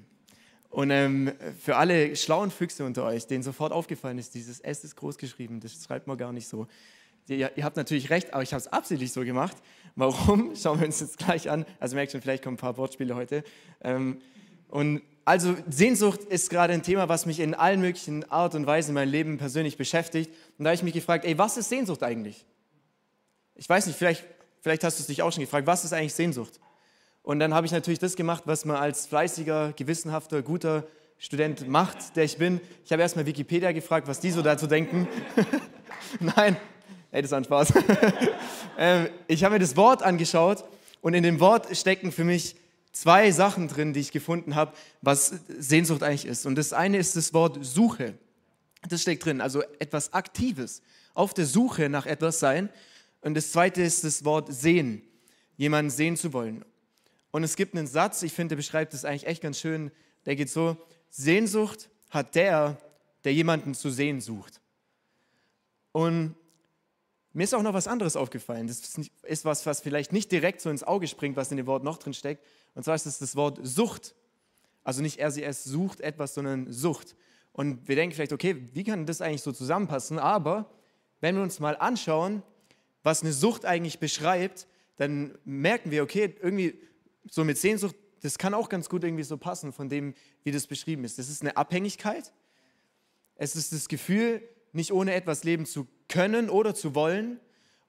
Und 0.70 0.92
ähm, 0.92 1.34
für 1.60 1.76
alle 1.76 2.16
schlauen 2.16 2.52
Füchse 2.52 2.86
unter 2.86 3.04
euch, 3.06 3.26
denen 3.26 3.42
sofort 3.42 3.72
aufgefallen 3.72 4.20
ist, 4.20 4.36
dieses 4.36 4.60
S 4.60 4.84
ist 4.84 4.96
groß 4.96 5.18
geschrieben, 5.18 5.60
das 5.60 5.84
schreibt 5.84 6.06
man 6.06 6.20
gar 6.20 6.32
nicht 6.32 6.48
so. 6.48 6.68
Ihr, 7.28 7.52
ihr 7.56 7.64
habt 7.64 7.78
natürlich 7.78 8.10
recht, 8.10 8.34
aber 8.34 8.44
ich 8.44 8.54
habe 8.54 8.62
es 8.62 8.68
absichtlich 8.68 9.12
so 9.12 9.22
gemacht. 9.22 9.58
Warum? 9.96 10.56
Schauen 10.62 10.80
wir 10.80 10.88
uns 10.88 11.00
jetzt 11.00 11.18
gleich 11.18 11.50
an. 11.50 11.66
Also 11.80 11.96
merkt 11.96 12.12
schon, 12.12 12.22
vielleicht 12.22 12.44
kommen 12.44 12.56
ein 12.56 12.60
paar 12.60 12.78
Wortspiele 12.78 13.16
heute. 13.16 13.44
Ähm, 13.82 14.20
und 14.70 15.02
also 15.24 15.56
Sehnsucht 15.70 16.24
ist 16.24 16.50
gerade 16.50 16.74
ein 16.74 16.84
Thema, 16.84 17.10
was 17.10 17.26
mich 17.26 17.40
in 17.40 17.56
allen 17.56 17.82
möglichen 17.82 18.30
Art 18.32 18.54
und 18.54 18.68
Weisen 18.68 18.92
in 18.92 18.96
meinem 18.96 19.12
Leben 19.12 19.38
persönlich 19.38 19.78
beschäftigt. 19.78 20.32
Und 20.58 20.66
da 20.66 20.70
habe 20.70 20.76
ich 20.76 20.84
mich 20.84 20.94
gefragt, 20.94 21.26
ey, 21.26 21.38
was 21.38 21.58
ist 21.58 21.70
Sehnsucht 21.70 22.04
eigentlich? 22.04 22.46
Ich 23.56 23.68
weiß 23.68 23.88
nicht, 23.88 23.98
vielleicht 23.98 24.26
Vielleicht 24.66 24.84
hast 24.84 24.98
du 24.98 25.02
es 25.02 25.06
dich 25.06 25.22
auch 25.22 25.32
schon 25.32 25.42
gefragt, 25.42 25.68
was 25.68 25.86
ist 25.86 25.94
eigentlich 25.94 26.16
Sehnsucht? 26.16 26.60
Und 27.22 27.38
dann 27.38 27.54
habe 27.54 27.68
ich 27.68 27.72
natürlich 27.72 28.00
das 28.00 28.16
gemacht, 28.16 28.46
was 28.48 28.66
man 28.66 28.78
als 28.78 29.06
fleißiger, 29.06 29.74
gewissenhafter, 29.74 30.42
guter 30.42 30.88
Student 31.20 31.68
macht, 31.68 32.16
der 32.16 32.24
ich 32.24 32.40
bin. 32.40 32.60
Ich 32.84 32.92
habe 32.92 33.04
erstmal 33.04 33.28
Wikipedia 33.28 33.74
gefragt, 33.74 34.08
was 34.08 34.22
die 34.22 34.32
so 34.32 34.42
dazu 34.42 34.66
denken. 34.66 35.08
Nein, 36.20 36.58
ey, 37.16 37.22
das 37.22 37.32
ist 37.32 37.34
ein 37.34 37.44
Spaß. 37.46 37.74
ähm, 38.78 39.08
ich 39.28 39.44
habe 39.46 39.54
mir 39.54 39.60
das 39.60 39.78
Wort 39.78 40.04
angeschaut 40.04 40.66
und 41.00 41.14
in 41.14 41.24
dem 41.24 41.40
Wort 41.40 41.76
stecken 41.76 42.12
für 42.12 42.26
mich 42.26 42.58
zwei 42.92 43.32
Sachen 43.32 43.70
drin, 43.70 43.94
die 43.94 44.02
ich 44.02 44.12
gefunden 44.12 44.56
habe, 44.56 44.74
was 45.02 45.34
Sehnsucht 45.58 46.04
eigentlich 46.04 46.26
ist. 46.26 46.46
Und 46.46 46.56
das 46.56 46.74
eine 46.74 46.98
ist 46.98 47.16
das 47.16 47.34
Wort 47.34 47.58
Suche. 47.64 48.16
Das 48.90 49.02
steckt 49.02 49.24
drin, 49.24 49.40
also 49.40 49.62
etwas 49.80 50.12
Aktives, 50.14 50.82
auf 51.14 51.34
der 51.34 51.46
Suche 51.46 51.88
nach 51.88 52.06
etwas 52.06 52.40
sein. 52.40 52.70
Und 53.22 53.36
das 53.36 53.54
zweite 53.54 53.82
ist 53.82 54.04
das 54.04 54.26
Wort 54.26 54.54
sehen, 54.54 55.02
jemanden 55.56 55.92
sehen 55.92 56.18
zu 56.18 56.34
wollen. 56.34 56.66
Und 57.32 57.46
es 57.46 57.56
gibt 57.56 57.76
einen 57.76 57.88
Satz, 57.88 58.24
ich 58.24 58.34
finde, 58.34 58.50
der 58.50 58.58
beschreibt 58.58 58.94
das 58.94 59.06
eigentlich 59.06 59.26
echt 59.26 59.42
ganz 59.42 59.58
schön, 59.60 59.90
der 60.26 60.36
geht 60.36 60.50
so, 60.50 60.76
Sehnsucht 61.10 61.90
hat 62.10 62.36
der, 62.36 62.78
der 63.24 63.34
jemanden 63.34 63.74
zu 63.74 63.90
sehen 63.90 64.20
sucht. 64.20 64.60
Und 65.94 66.36
mir 67.36 67.44
ist 67.44 67.54
auch 67.54 67.62
noch 67.64 67.74
was 67.74 67.88
anderes 67.88 68.16
aufgefallen. 68.16 68.68
Das 68.68 68.80
ist 69.24 69.46
was, 69.46 69.66
was 69.66 69.82
vielleicht 69.82 70.14
nicht 70.14 70.32
direkt 70.32 70.62
so 70.62 70.70
ins 70.70 70.84
Auge 70.84 71.06
springt, 71.08 71.36
was 71.36 71.52
in 71.52 71.58
dem 71.58 71.68
Wort 71.68 71.84
noch 71.84 71.98
drin 71.98 72.14
steckt. 72.14 72.42
Und 72.76 72.84
zwar 72.84 72.96
ist 72.96 73.06
es 73.06 73.20
das 73.20 73.36
Wort 73.36 73.60
Sucht. 73.62 74.16
Also 74.86 75.02
nicht 75.02 75.20
RCS 75.20 75.66
sucht 75.66 76.00
etwas, 76.00 76.34
sondern 76.34 76.72
Sucht. 76.72 77.18
Und 77.52 77.90
wir 77.90 77.98
denken 77.98 78.16
vielleicht, 78.16 78.32
okay, 78.32 78.70
wie 78.72 78.86
kann 78.86 79.06
das 79.06 79.20
eigentlich 79.20 79.42
so 79.42 79.52
zusammenpassen? 79.52 80.18
Aber 80.18 80.72
wenn 81.20 81.36
wir 81.36 81.44
uns 81.44 81.60
mal 81.60 81.76
anschauen, 81.76 82.42
was 83.04 83.22
eine 83.22 83.34
Sucht 83.34 83.66
eigentlich 83.66 84.00
beschreibt, 84.00 84.66
dann 84.96 85.38
merken 85.44 85.92
wir, 85.92 86.04
okay, 86.04 86.36
irgendwie 86.42 86.80
so 87.30 87.44
mit 87.44 87.58
Sehnsucht, 87.58 87.98
das 88.22 88.38
kann 88.38 88.54
auch 88.54 88.70
ganz 88.70 88.88
gut 88.88 89.04
irgendwie 89.04 89.24
so 89.24 89.38
passen 89.38 89.74
von 89.74 89.90
dem, 89.90 90.14
wie 90.44 90.52
das 90.52 90.68
beschrieben 90.68 91.04
ist. 91.04 91.20
Das 91.20 91.28
ist 91.28 91.42
eine 91.42 91.58
Abhängigkeit. 91.58 92.32
Es 93.36 93.58
ist 93.58 93.74
das 93.74 93.90
Gefühl, 93.90 94.42
nicht 94.72 94.94
ohne 94.94 95.14
etwas 95.14 95.44
leben 95.44 95.66
zu 95.66 95.86
können 96.08 96.50
oder 96.50 96.76
zu 96.76 96.96
wollen. 96.96 97.40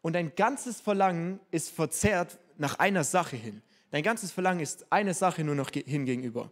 Und 0.03 0.15
dein 0.15 0.35
ganzes 0.35 0.81
Verlangen 0.81 1.41
ist 1.51 1.71
verzerrt 1.71 2.39
nach 2.59 2.79
einer 2.79 3.05
Sache 3.05 3.37
hin. 3.37 3.63
Dein 3.91 4.03
ganzes 4.03 4.31
Verlangen 4.31 4.61
ist 4.61 4.91
eine 4.91 5.15
Sache 5.15 5.45
nur 5.45 5.55
noch 5.55 5.71
hin 5.71 6.07
gegenüber. 6.07 6.51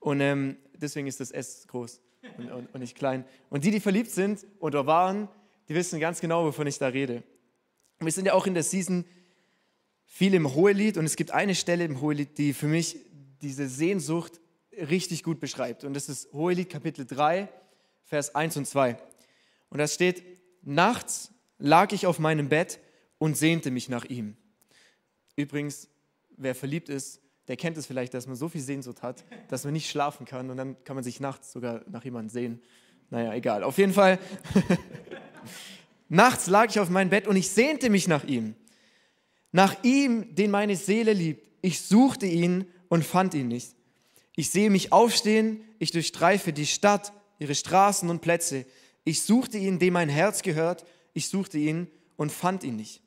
Und 0.00 0.20
ähm, 0.20 0.56
deswegen 0.74 1.06
ist 1.06 1.20
das 1.20 1.30
S 1.30 1.66
groß 1.66 2.00
und, 2.38 2.50
und, 2.50 2.74
und 2.74 2.80
nicht 2.80 2.96
klein. 2.96 3.24
Und 3.50 3.64
die, 3.64 3.70
die 3.70 3.80
verliebt 3.80 4.10
sind 4.10 4.46
oder 4.60 4.86
waren, 4.86 5.28
die 5.68 5.74
wissen 5.74 5.98
ganz 6.00 6.20
genau, 6.20 6.44
wovon 6.44 6.66
ich 6.66 6.78
da 6.78 6.88
rede. 6.88 7.22
Wir 7.98 8.12
sind 8.12 8.26
ja 8.26 8.34
auch 8.34 8.46
in 8.46 8.54
der 8.54 8.62
Season 8.62 9.04
viel 10.04 10.34
im 10.34 10.54
Hohelied 10.54 10.96
und 10.96 11.04
es 11.04 11.16
gibt 11.16 11.32
eine 11.32 11.54
Stelle 11.54 11.84
im 11.84 12.00
Hohelied, 12.00 12.38
die 12.38 12.52
für 12.52 12.68
mich 12.68 12.98
diese 13.42 13.68
Sehnsucht 13.68 14.40
richtig 14.72 15.22
gut 15.22 15.40
beschreibt. 15.40 15.84
Und 15.84 15.94
das 15.94 16.08
ist 16.08 16.32
Hohelied 16.32 16.70
Kapitel 16.70 17.04
3, 17.06 17.48
Vers 18.04 18.34
1 18.34 18.56
und 18.56 18.66
2. 18.66 18.96
Und 19.70 19.78
da 19.78 19.88
steht, 19.88 20.22
nachts 20.66 21.32
lag 21.58 21.92
ich 21.92 22.06
auf 22.06 22.18
meinem 22.18 22.48
Bett 22.48 22.80
und 23.18 23.36
sehnte 23.36 23.70
mich 23.70 23.88
nach 23.88 24.04
ihm. 24.04 24.36
Übrigens, 25.36 25.88
wer 26.36 26.54
verliebt 26.54 26.88
ist, 26.88 27.20
der 27.48 27.56
kennt 27.56 27.76
es 27.76 27.86
vielleicht, 27.86 28.12
dass 28.12 28.26
man 28.26 28.36
so 28.36 28.48
viel 28.48 28.60
Sehnsucht 28.60 29.02
hat, 29.02 29.24
dass 29.48 29.64
man 29.64 29.72
nicht 29.72 29.88
schlafen 29.88 30.26
kann 30.26 30.50
und 30.50 30.56
dann 30.56 30.82
kann 30.84 30.96
man 30.96 31.04
sich 31.04 31.20
nachts 31.20 31.52
sogar 31.52 31.82
nach 31.88 32.04
jemandem 32.04 32.28
sehen. 32.28 32.62
Naja, 33.08 33.32
egal. 33.34 33.62
Auf 33.62 33.78
jeden 33.78 33.92
Fall 33.92 34.18
Nachts 36.08 36.46
lag 36.46 36.70
ich 36.70 36.78
auf 36.78 36.88
meinem 36.88 37.10
Bett 37.10 37.26
und 37.26 37.36
ich 37.36 37.50
sehnte 37.50 37.90
mich 37.90 38.06
nach 38.06 38.24
ihm. 38.24 38.54
Nach 39.52 39.74
ihm, 39.82 40.34
den 40.34 40.50
meine 40.50 40.76
Seele 40.76 41.12
liebt. 41.12 41.48
Ich 41.62 41.80
suchte 41.80 42.26
ihn 42.26 42.66
und 42.88 43.04
fand 43.04 43.34
ihn 43.34 43.48
nicht. 43.48 43.74
Ich 44.36 44.50
sehe 44.50 44.70
mich 44.70 44.92
aufstehen, 44.92 45.62
ich 45.78 45.90
durchstreife 45.90 46.52
die 46.52 46.66
Stadt, 46.66 47.12
ihre 47.38 47.54
Straßen 47.54 48.08
und 48.08 48.20
Plätze. 48.20 48.66
Ich 49.06 49.22
suchte 49.22 49.56
ihn, 49.56 49.78
dem 49.78 49.92
mein 49.92 50.08
Herz 50.08 50.42
gehört. 50.42 50.84
Ich 51.14 51.28
suchte 51.28 51.58
ihn 51.58 51.86
und 52.16 52.32
fand 52.32 52.64
ihn 52.64 52.74
nicht. 52.74 53.02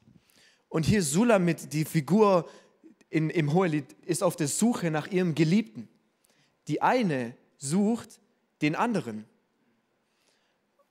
Und 0.70 0.86
hier 0.86 1.04
Sulamit, 1.04 1.74
die 1.74 1.84
Figur 1.84 2.50
in, 3.10 3.30
im 3.30 3.54
Hohelied, 3.54 3.84
ist 4.06 4.24
auf 4.24 4.38
der 4.38 4.48
Suche 4.48 4.92
nach 4.92 5.08
ihrem 5.08 5.36
Geliebten. 5.36 5.90
Die 6.70 6.82
eine 6.82 7.36
sucht 7.58 8.22
den 8.62 8.78
anderen. 8.78 9.26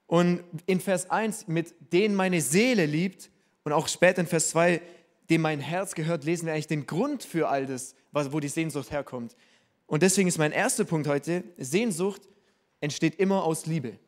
Und 0.06 0.44
in 0.66 0.78
Vers 0.78 1.08
1, 1.08 1.48
mit 1.48 1.74
denen 1.90 2.14
meine 2.14 2.42
Seele 2.42 2.84
liebt, 2.84 3.30
und 3.64 3.72
auch 3.72 3.88
später 3.88 4.20
in 4.20 4.26
Vers 4.26 4.50
2, 4.50 4.82
dem 5.30 5.40
mein 5.40 5.60
Herz 5.60 5.94
gehört, 5.94 6.24
lesen 6.24 6.44
wir 6.44 6.52
eigentlich 6.52 6.66
den 6.66 6.86
Grund 6.86 7.24
für 7.24 7.48
all 7.48 7.64
das, 7.64 7.94
wo 8.12 8.40
die 8.40 8.48
Sehnsucht 8.48 8.90
herkommt. 8.90 9.36
Und 9.86 10.02
deswegen 10.02 10.28
ist 10.28 10.36
mein 10.36 10.52
erster 10.52 10.84
Punkt 10.84 11.08
heute, 11.08 11.44
Sehnsucht 11.56 12.28
entsteht 12.80 13.14
immer 13.14 13.44
aus 13.44 13.64
Liebe. 13.64 13.98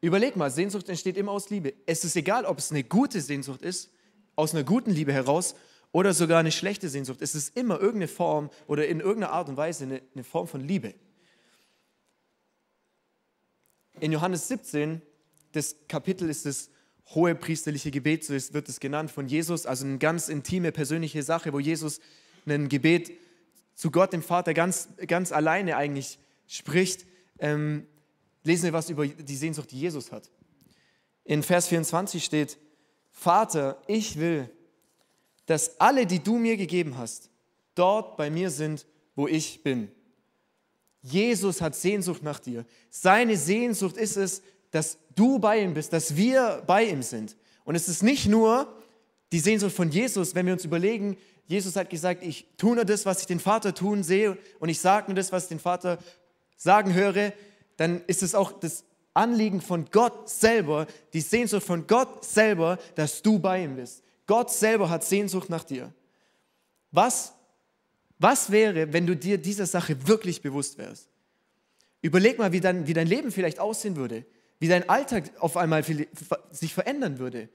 Überleg 0.00 0.36
mal, 0.36 0.50
Sehnsucht 0.50 0.88
entsteht 0.88 1.16
immer 1.16 1.32
aus 1.32 1.50
Liebe. 1.50 1.74
Es 1.86 2.04
ist 2.04 2.16
egal, 2.16 2.46
ob 2.46 2.58
es 2.58 2.70
eine 2.70 2.84
gute 2.84 3.20
Sehnsucht 3.20 3.62
ist, 3.62 3.90
aus 4.34 4.54
einer 4.54 4.64
guten 4.64 4.90
Liebe 4.90 5.12
heraus, 5.12 5.54
oder 5.92 6.14
sogar 6.14 6.38
eine 6.38 6.52
schlechte 6.52 6.88
Sehnsucht. 6.88 7.20
Es 7.20 7.34
ist 7.34 7.56
immer 7.56 7.74
irgendeine 7.74 8.08
Form 8.08 8.50
oder 8.66 8.86
in 8.86 9.00
irgendeiner 9.00 9.32
Art 9.32 9.48
und 9.48 9.56
Weise 9.56 9.84
eine, 9.84 10.02
eine 10.14 10.24
Form 10.24 10.46
von 10.46 10.60
Liebe. 10.60 10.94
In 13.98 14.12
Johannes 14.12 14.48
17, 14.48 15.02
das 15.52 15.76
Kapitel 15.88 16.30
ist 16.30 16.46
das 16.46 16.70
hohe 17.14 17.34
priesterliche 17.34 17.90
Gebet, 17.90 18.24
so 18.24 18.32
wird 18.32 18.68
es 18.68 18.78
genannt 18.78 19.10
von 19.10 19.26
Jesus, 19.26 19.66
also 19.66 19.84
eine 19.84 19.98
ganz 19.98 20.28
intime, 20.28 20.70
persönliche 20.70 21.22
Sache, 21.22 21.52
wo 21.52 21.58
Jesus 21.58 22.00
ein 22.46 22.68
Gebet 22.68 23.10
zu 23.74 23.90
Gott, 23.90 24.12
dem 24.12 24.22
Vater, 24.22 24.54
ganz, 24.54 24.88
ganz 25.06 25.32
alleine 25.32 25.76
eigentlich 25.76 26.18
spricht, 26.46 27.04
ähm, 27.40 27.86
lesen 28.42 28.64
wir 28.64 28.72
was 28.72 28.90
über 28.90 29.06
die 29.06 29.36
Sehnsucht, 29.36 29.70
die 29.70 29.80
Jesus 29.80 30.10
hat. 30.12 30.30
In 31.24 31.42
Vers 31.42 31.68
24 31.68 32.24
steht, 32.24 32.58
Vater, 33.10 33.80
ich 33.86 34.18
will, 34.18 34.50
dass 35.46 35.80
alle, 35.80 36.06
die 36.06 36.22
du 36.22 36.36
mir 36.36 36.56
gegeben 36.56 36.96
hast, 36.96 37.30
dort 37.74 38.16
bei 38.16 38.30
mir 38.30 38.50
sind, 38.50 38.86
wo 39.14 39.26
ich 39.26 39.62
bin. 39.62 39.90
Jesus 41.02 41.60
hat 41.60 41.74
Sehnsucht 41.74 42.22
nach 42.22 42.38
dir. 42.38 42.64
Seine 42.90 43.36
Sehnsucht 43.36 43.96
ist 43.96 44.16
es, 44.16 44.42
dass 44.70 44.98
du 45.14 45.38
bei 45.38 45.62
ihm 45.62 45.74
bist, 45.74 45.92
dass 45.92 46.16
wir 46.16 46.62
bei 46.66 46.84
ihm 46.84 47.02
sind. 47.02 47.36
Und 47.64 47.74
es 47.74 47.88
ist 47.88 48.02
nicht 48.02 48.26
nur 48.26 48.72
die 49.32 49.40
Sehnsucht 49.40 49.74
von 49.74 49.90
Jesus, 49.90 50.34
wenn 50.34 50.46
wir 50.46 50.52
uns 50.52 50.64
überlegen, 50.64 51.16
Jesus 51.46 51.74
hat 51.74 51.90
gesagt, 51.90 52.22
ich 52.22 52.46
tue 52.56 52.76
nur 52.76 52.84
das, 52.84 53.06
was 53.06 53.20
ich 53.20 53.26
den 53.26 53.40
Vater 53.40 53.74
tun 53.74 54.02
sehe 54.02 54.38
und 54.60 54.68
ich 54.68 54.78
sage 54.78 55.08
nur 55.08 55.16
das, 55.16 55.32
was 55.32 55.44
ich 55.44 55.48
den 55.48 55.58
Vater 55.58 55.98
sagen 56.56 56.94
höre, 56.94 57.32
dann 57.80 58.02
ist 58.08 58.22
es 58.22 58.34
auch 58.34 58.52
das 58.52 58.84
Anliegen 59.14 59.62
von 59.62 59.86
Gott 59.90 60.28
selber, 60.28 60.86
die 61.14 61.22
Sehnsucht 61.22 61.62
von 61.62 61.86
Gott 61.86 62.26
selber, 62.26 62.78
dass 62.94 63.22
du 63.22 63.38
bei 63.38 63.64
ihm 63.64 63.76
bist. 63.76 64.02
Gott 64.26 64.50
selber 64.50 64.90
hat 64.90 65.02
Sehnsucht 65.02 65.48
nach 65.48 65.64
dir. 65.64 65.90
Was, 66.90 67.32
was 68.18 68.50
wäre, 68.50 68.92
wenn 68.92 69.06
du 69.06 69.16
dir 69.16 69.38
dieser 69.38 69.64
Sache 69.64 70.06
wirklich 70.06 70.42
bewusst 70.42 70.76
wärst? 70.76 71.08
Überleg 72.02 72.38
mal, 72.38 72.52
wie 72.52 72.60
dein, 72.60 72.86
wie 72.86 72.92
dein 72.92 73.06
Leben 73.06 73.32
vielleicht 73.32 73.60
aussehen 73.60 73.96
würde, 73.96 74.26
wie 74.58 74.68
dein 74.68 74.86
Alltag 74.86 75.30
auf 75.38 75.56
einmal 75.56 75.82
sich 76.50 76.74
verändern 76.74 77.18
würde. 77.18 77.48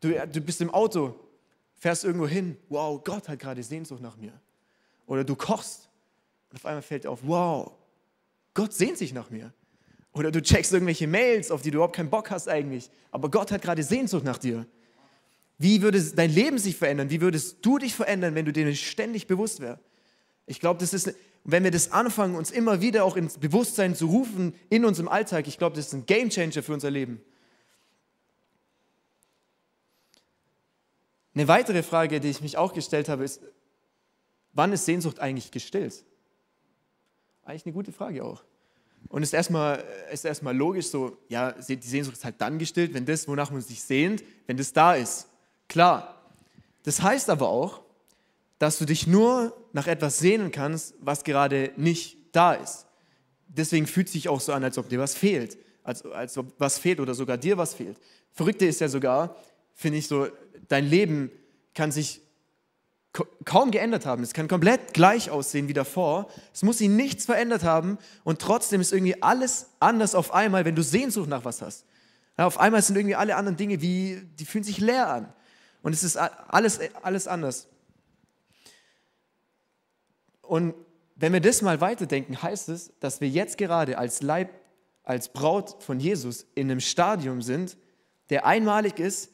Du, 0.00 0.08
du 0.26 0.40
bist 0.40 0.60
im 0.60 0.74
Auto, 0.74 1.14
fährst 1.76 2.02
irgendwo 2.02 2.26
hin, 2.26 2.56
wow, 2.68 3.00
Gott 3.04 3.28
hat 3.28 3.38
gerade 3.38 3.62
Sehnsucht 3.62 4.02
nach 4.02 4.16
mir. 4.16 4.32
Oder 5.06 5.22
du 5.22 5.36
kochst 5.36 5.88
und 6.50 6.56
auf 6.56 6.66
einmal 6.66 6.82
fällt 6.82 7.04
dir 7.04 7.10
auf, 7.12 7.20
wow, 7.22 7.70
Gott 8.54 8.72
sehnt 8.72 8.98
sich 8.98 9.12
nach 9.12 9.30
mir. 9.30 9.52
Oder 10.12 10.30
du 10.30 10.42
checkst 10.42 10.72
irgendwelche 10.72 11.06
Mails, 11.06 11.50
auf 11.50 11.62
die 11.62 11.70
du 11.70 11.76
überhaupt 11.78 11.96
keinen 11.96 12.10
Bock 12.10 12.30
hast 12.30 12.48
eigentlich, 12.48 12.90
aber 13.10 13.30
Gott 13.30 13.50
hat 13.50 13.62
gerade 13.62 13.82
Sehnsucht 13.82 14.24
nach 14.24 14.38
dir. 14.38 14.66
Wie 15.58 15.80
würde 15.80 16.02
dein 16.02 16.30
Leben 16.30 16.58
sich 16.58 16.76
verändern? 16.76 17.08
Wie 17.08 17.20
würdest 17.20 17.58
du 17.62 17.78
dich 17.78 17.94
verändern, 17.94 18.34
wenn 18.34 18.44
du 18.44 18.52
dir 18.52 18.74
ständig 18.74 19.26
bewusst 19.26 19.60
wärst? 19.60 19.82
Ich 20.46 20.60
glaube, 20.60 20.80
das 20.80 20.92
ist, 20.92 21.14
wenn 21.44 21.64
wir 21.64 21.70
das 21.70 21.92
anfangen, 21.92 22.34
uns 22.34 22.50
immer 22.50 22.80
wieder 22.80 23.04
auch 23.04 23.16
ins 23.16 23.38
Bewusstsein 23.38 23.94
zu 23.94 24.06
rufen 24.06 24.54
in 24.70 24.84
unserem 24.84 25.08
Alltag, 25.08 25.46
ich 25.46 25.58
glaube, 25.58 25.76
das 25.76 25.86
ist 25.86 25.92
ein 25.94 26.04
Gamechanger 26.04 26.62
für 26.62 26.74
unser 26.74 26.90
Leben. 26.90 27.20
Eine 31.34 31.48
weitere 31.48 31.82
Frage, 31.82 32.20
die 32.20 32.28
ich 32.28 32.42
mich 32.42 32.58
auch 32.58 32.74
gestellt 32.74 33.08
habe, 33.08 33.24
ist, 33.24 33.40
wann 34.52 34.72
ist 34.72 34.84
Sehnsucht 34.84 35.20
eigentlich 35.20 35.50
gestillt? 35.50 36.04
Eigentlich 37.44 37.66
eine 37.66 37.72
gute 37.72 37.92
Frage 37.92 38.24
auch. 38.24 38.42
Und 39.08 39.22
ist 39.22 39.34
erstmal, 39.34 39.84
ist 40.12 40.24
erstmal 40.24 40.56
logisch 40.56 40.86
so, 40.86 41.16
ja, 41.28 41.52
die 41.52 41.76
Sehnsucht 41.80 42.16
ist 42.16 42.24
halt 42.24 42.40
dann 42.40 42.58
gestillt, 42.58 42.94
wenn 42.94 43.04
das, 43.04 43.26
wonach 43.26 43.50
man 43.50 43.60
sich 43.60 43.82
sehnt, 43.82 44.22
wenn 44.46 44.56
das 44.56 44.72
da 44.72 44.94
ist. 44.94 45.28
Klar. 45.68 46.22
Das 46.84 47.02
heißt 47.02 47.30
aber 47.30 47.48
auch, 47.48 47.82
dass 48.58 48.78
du 48.78 48.84
dich 48.84 49.06
nur 49.06 49.56
nach 49.72 49.86
etwas 49.86 50.18
sehnen 50.18 50.52
kannst, 50.52 50.94
was 51.00 51.24
gerade 51.24 51.72
nicht 51.76 52.16
da 52.32 52.52
ist. 52.52 52.86
Deswegen 53.48 53.86
fühlt 53.86 54.06
es 54.06 54.12
sich 54.12 54.28
auch 54.28 54.40
so 54.40 54.52
an, 54.52 54.64
als 54.64 54.78
ob 54.78 54.88
dir 54.88 54.98
was 54.98 55.14
fehlt, 55.14 55.58
als, 55.82 56.06
als 56.06 56.38
ob 56.38 56.52
was 56.58 56.78
fehlt 56.78 57.00
oder 57.00 57.14
sogar 57.14 57.36
dir 57.36 57.58
was 57.58 57.74
fehlt. 57.74 57.98
Verrückte 58.30 58.64
ist 58.64 58.80
ja 58.80 58.88
sogar, 58.88 59.36
finde 59.74 59.98
ich 59.98 60.06
so, 60.06 60.28
dein 60.68 60.88
Leben 60.88 61.30
kann 61.74 61.92
sich 61.92 62.21
kaum 63.44 63.70
geändert 63.70 64.06
haben. 64.06 64.22
Es 64.22 64.32
kann 64.32 64.48
komplett 64.48 64.94
gleich 64.94 65.30
aussehen 65.30 65.68
wie 65.68 65.74
davor. 65.74 66.28
Es 66.52 66.62
muss 66.62 66.78
sich 66.78 66.88
nichts 66.88 67.26
verändert 67.26 67.62
haben 67.62 67.98
und 68.24 68.40
trotzdem 68.40 68.80
ist 68.80 68.92
irgendwie 68.92 69.22
alles 69.22 69.66
anders 69.80 70.14
auf 70.14 70.32
einmal, 70.32 70.64
wenn 70.64 70.74
du 70.74 70.82
Sehnsucht 70.82 71.28
nach 71.28 71.44
was 71.44 71.60
hast. 71.60 71.84
Ja, 72.38 72.46
auf 72.46 72.58
einmal 72.58 72.80
sind 72.80 72.96
irgendwie 72.96 73.14
alle 73.14 73.36
anderen 73.36 73.56
Dinge 73.56 73.82
wie, 73.82 74.22
die 74.38 74.46
fühlen 74.46 74.64
sich 74.64 74.78
leer 74.78 75.08
an. 75.08 75.32
Und 75.82 75.92
es 75.92 76.02
ist 76.02 76.16
alles, 76.16 76.80
alles 77.02 77.28
anders. 77.28 77.68
Und 80.40 80.74
wenn 81.16 81.32
wir 81.32 81.40
das 81.40 81.60
mal 81.60 81.80
weiterdenken, 81.80 82.40
heißt 82.40 82.68
es, 82.68 82.92
dass 83.00 83.20
wir 83.20 83.28
jetzt 83.28 83.58
gerade 83.58 83.98
als 83.98 84.22
Leib, 84.22 84.50
als 85.02 85.28
Braut 85.28 85.82
von 85.82 86.00
Jesus 86.00 86.46
in 86.54 86.70
einem 86.70 86.80
Stadium 86.80 87.42
sind, 87.42 87.76
der 88.30 88.46
einmalig 88.46 88.98
ist, 88.98 89.30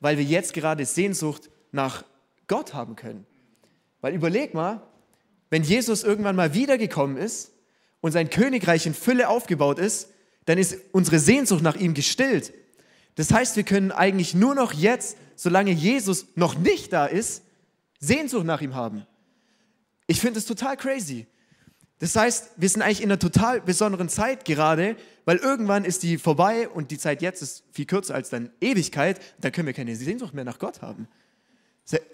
weil 0.00 0.18
wir 0.18 0.24
jetzt 0.24 0.52
gerade 0.52 0.84
Sehnsucht 0.84 1.50
nach 1.70 2.04
Gott 2.52 2.74
haben 2.74 2.96
können. 2.96 3.24
Weil 4.02 4.12
überleg 4.12 4.52
mal, 4.52 4.82
wenn 5.48 5.62
Jesus 5.62 6.04
irgendwann 6.04 6.36
mal 6.36 6.52
wiedergekommen 6.52 7.16
ist 7.16 7.52
und 8.02 8.12
sein 8.12 8.28
Königreich 8.28 8.84
in 8.84 8.92
Fülle 8.92 9.30
aufgebaut 9.30 9.78
ist, 9.78 10.10
dann 10.44 10.58
ist 10.58 10.76
unsere 10.92 11.18
Sehnsucht 11.18 11.62
nach 11.62 11.76
ihm 11.76 11.94
gestillt. 11.94 12.52
Das 13.14 13.32
heißt, 13.32 13.56
wir 13.56 13.62
können 13.62 13.90
eigentlich 13.90 14.34
nur 14.34 14.54
noch 14.54 14.74
jetzt, 14.74 15.16
solange 15.34 15.70
Jesus 15.70 16.26
noch 16.34 16.58
nicht 16.58 16.92
da 16.92 17.06
ist, 17.06 17.42
Sehnsucht 18.00 18.44
nach 18.44 18.60
ihm 18.60 18.74
haben. 18.74 19.06
Ich 20.06 20.20
finde 20.20 20.38
es 20.38 20.44
total 20.44 20.76
crazy. 20.76 21.26
Das 22.00 22.14
heißt, 22.16 22.50
wir 22.58 22.68
sind 22.68 22.82
eigentlich 22.82 23.00
in 23.00 23.10
einer 23.10 23.18
total 23.18 23.62
besonderen 23.62 24.10
Zeit 24.10 24.44
gerade, 24.44 24.96
weil 25.24 25.38
irgendwann 25.38 25.86
ist 25.86 26.02
die 26.02 26.18
vorbei 26.18 26.68
und 26.68 26.90
die 26.90 26.98
Zeit 26.98 27.22
jetzt 27.22 27.40
ist 27.40 27.64
viel 27.72 27.86
kürzer 27.86 28.14
als 28.14 28.28
dann 28.28 28.50
Ewigkeit. 28.60 29.22
Da 29.40 29.50
können 29.50 29.68
wir 29.68 29.72
keine 29.72 29.96
Sehnsucht 29.96 30.34
mehr 30.34 30.44
nach 30.44 30.58
Gott 30.58 30.82
haben. 30.82 31.08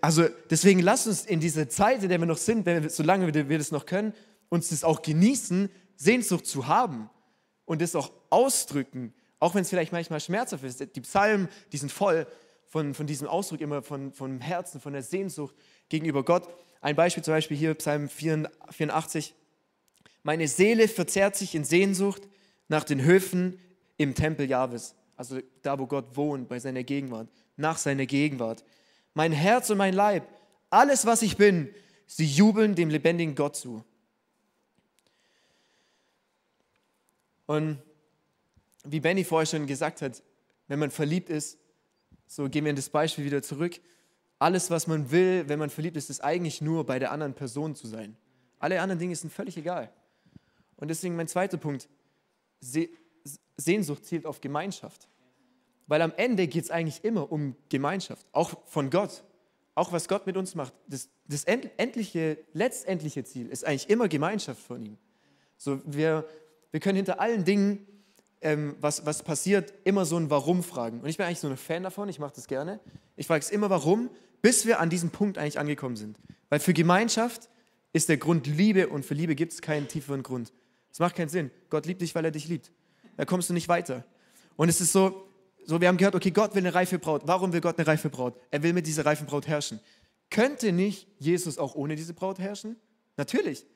Also 0.01 0.27
deswegen 0.51 0.81
lasst 0.81 1.07
uns 1.07 1.25
in 1.25 1.41
dieser 1.41 1.69
Zeit, 1.69 2.03
in 2.03 2.09
der 2.09 2.19
wir 2.19 2.27
noch 2.27 2.39
sind, 2.39 2.65
wir, 2.67 2.89
solange 2.89 3.33
wir 3.33 3.59
das 3.59 3.71
noch 3.71 3.87
können, 3.87 4.15
uns 4.49 4.71
das 4.71 4.85
auch 4.85 5.03
genießen, 5.03 5.69
Sehnsucht 5.97 6.47
zu 6.47 6.67
haben 6.67 7.11
und 7.65 7.83
das 7.83 7.95
auch 7.95 8.11
ausdrücken, 8.31 9.13
auch 9.39 9.55
wenn 9.55 9.63
es 9.63 9.69
vielleicht 9.69 9.93
manchmal 9.93 10.21
schmerzhaft 10.21 10.65
ist. 10.65 10.97
Die 10.97 11.01
Psalmen, 11.01 11.49
die 11.73 11.77
sind 11.77 11.93
voll 11.93 12.27
von, 12.67 12.95
von 12.95 13.07
diesem 13.07 13.29
Ausdruck 13.29 13.61
immer 13.61 13.83
von, 13.83 14.13
vom 14.13 14.41
Herzen, 14.41 14.81
von 14.81 14.93
der 14.93 15.03
Sehnsucht 15.03 15.55
gegenüber 15.89 16.25
Gott. 16.25 16.49
Ein 16.81 16.97
Beispiel 16.97 17.25
zum 17.25 17.35
Beispiel 17.35 17.57
hier, 17.57 17.75
Psalm 17.75 18.09
84. 18.09 19.35
Meine 20.23 20.49
Seele 20.49 20.89
verzehrt 20.89 21.37
sich 21.37 21.55
in 21.55 21.65
Sehnsucht 21.65 22.29
nach 22.69 22.85
den 22.85 23.03
Höfen 23.03 23.59
im 23.97 24.15
Tempel 24.15 24.49
Jahwes, 24.49 24.95
also 25.17 25.41
da, 25.63 25.79
wo 25.79 25.87
Gott 25.87 26.17
wohnt, 26.17 26.49
bei 26.49 26.61
seiner 26.61 26.85
Gegenwart, 26.85 27.29
nach 27.57 27.79
seiner 27.79 28.07
Gegenwart 28.07 28.65
mein 29.15 29.33
Herz 29.33 29.71
und 29.71 29.79
mein 29.79 29.95
Leib, 29.95 30.27
alles, 30.71 31.07
was 31.07 31.23
ich 31.23 31.37
bin, 31.37 31.75
sie 32.07 32.27
jubeln 32.27 32.75
dem 32.75 32.91
lebendigen 32.91 33.35
Gott 33.35 33.57
zu. 33.57 33.85
Und 37.47 37.79
wie 38.85 39.01
Benny 39.01 39.25
vorher 39.25 39.47
schon 39.47 39.67
gesagt 39.67 40.03
hat, 40.03 40.23
wenn 40.67 40.79
man 40.79 40.91
verliebt 40.91 41.31
ist, 41.31 41.59
so 42.27 42.49
gehen 42.49 42.65
wir 42.65 42.71
in 42.71 42.77
das 42.77 42.91
Beispiel 42.91 43.25
wieder 43.25 43.43
zurück, 43.43 43.81
alles, 44.39 44.71
was 44.71 44.87
man 44.87 45.11
will, 45.11 45.49
wenn 45.49 45.59
man 45.59 45.71
verliebt 45.71 45.97
ist, 45.97 46.11
ist 46.11 46.23
eigentlich 46.23 46.61
nur 46.61 46.85
bei 46.85 46.99
der 46.99 47.11
anderen 47.11 47.35
Person 47.35 47.75
zu 47.75 47.87
sein. 47.87 48.17
Alle 48.59 48.81
anderen 48.81 48.99
Dinge 48.99 49.17
sind 49.17 49.33
völlig 49.33 49.57
egal. 49.57 49.91
Und 50.77 50.89
deswegen 50.89 51.17
mein 51.17 51.27
zweiter 51.27 51.57
Punkt, 51.57 51.89
Sehnsucht 53.57 54.05
zielt 54.05 54.27
auf 54.27 54.41
Gemeinschaft. 54.41 55.09
Weil 55.89 56.03
am 56.03 56.13
Ende 56.17 56.47
geht 56.47 56.65
es 56.65 56.71
eigentlich 56.71 57.03
immer 57.03 57.33
um 57.33 57.57
Gemeinschaft, 57.71 58.27
auch 58.33 58.53
von 58.67 58.91
Gott, 58.91 59.25
auch 59.75 59.91
was 59.91 60.07
Gott 60.07 60.27
mit 60.27 60.37
uns 60.37 60.55
macht. 60.55 60.75
Das, 60.87 61.09
das 61.27 61.45
endliche, 61.45 62.39
letztendliche 62.53 63.25
Ziel 63.25 63.49
ist 63.49 63.65
eigentlich 63.65 63.89
immer 63.89 64.07
Gemeinschaft 64.09 64.63
von 64.63 64.85
ihm. 64.85 64.99
So, 65.57 65.81
wir, 65.87 66.27
wir 66.71 66.81
können 66.81 66.97
hinter 66.97 67.21
allen 67.21 67.45
Dingen, 67.45 67.87
ähm, 68.43 68.77
was, 68.81 69.07
was 69.07 69.23
passiert, 69.23 69.73
immer 69.85 70.05
so 70.05 70.17
ein 70.17 70.31
Warum 70.31 70.63
fragen. 70.63 71.01
Und 71.01 71.09
ich 71.09 71.17
bin 71.17 71.27
eigentlich 71.27 71.41
so 71.41 71.49
ein 71.49 71.57
Fan 71.57 71.83
davon, 71.83 72.09
ich 72.09 72.19
mache 72.19 72.35
das 72.37 72.47
gerne. 72.47 72.81
Ich 73.17 73.27
frage 73.27 73.43
es 73.43 73.51
immer 73.51 73.71
Warum, 73.71 74.11
bis 74.43 74.67
wir 74.67 74.81
an 74.81 74.91
diesem 74.91 75.11
Punkt 75.11 75.39
eigentlich 75.39 75.59
angekommen 75.59 75.97
sind. 75.97 76.19
Weil 76.51 76.61
für 76.61 76.75
Gemeinschaft 76.75 77.49
ist 77.93 78.09
der 78.09 78.19
Grund 78.19 78.47
Liebe 78.47 78.89
und 78.89 79.05
für 79.05 79.15
Liebe 79.15 79.35
gibt 79.35 79.53
es 79.55 79.63
keinen 79.63 79.89
tieferen 79.89 80.23
Grund. 80.23 80.53
Es 80.93 80.99
macht 80.99 81.17
keinen 81.17 81.29
Sinn. 81.29 81.51
Gott 81.71 81.87
liebt 81.87 82.03
dich, 82.03 82.15
weil 82.15 82.25
er 82.25 82.31
dich 82.31 82.47
liebt. 82.47 82.71
Da 83.17 83.25
kommst 83.25 83.49
du 83.49 83.55
nicht 83.55 83.69
weiter. 83.69 84.05
Und 84.57 84.69
es 84.69 84.81
ist 84.81 84.93
so, 84.93 85.28
so, 85.69 85.79
wir 85.83 85.89
haben 85.89 85.99
gehört, 85.99 86.15
okay, 86.15 86.31
Gott 86.31 86.55
will 86.55 86.63
eine 86.63 86.73
reife 86.73 86.99
Braut. 86.99 87.25
Warum 87.27 87.53
will 87.53 87.61
Gott 87.61 87.77
eine 87.79 87.87
reife 87.87 88.09
Braut? 88.09 88.41
Er 88.51 88.63
will 88.63 88.73
mit 88.73 88.87
dieser 88.87 89.05
reifen 89.05 89.27
Braut 89.27 89.47
herrschen. 89.47 89.81
Könnte 90.31 90.73
nicht 90.73 91.07
Jesus 91.19 91.59
auch 91.59 91.75
ohne 91.75 91.95
diese 91.95 92.15
Braut 92.15 92.39
herrschen? 92.39 92.77
Natürlich. 93.19 93.67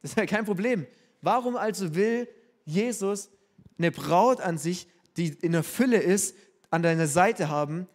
Das 0.00 0.12
ist 0.12 0.16
ja 0.16 0.26
kein 0.26 0.44
Problem. 0.44 0.86
Warum 1.22 1.56
also 1.56 1.96
will 1.96 2.28
Jesus 2.66 3.30
eine 3.78 3.90
Braut 3.90 4.40
an 4.40 4.58
sich, 4.58 4.86
die 5.16 5.30
in 5.42 5.50
der 5.50 5.64
Fülle 5.64 5.96
ist, 5.96 6.36
an 6.70 6.84
deiner 6.84 7.08
Seite 7.08 7.48
haben, 7.48 7.88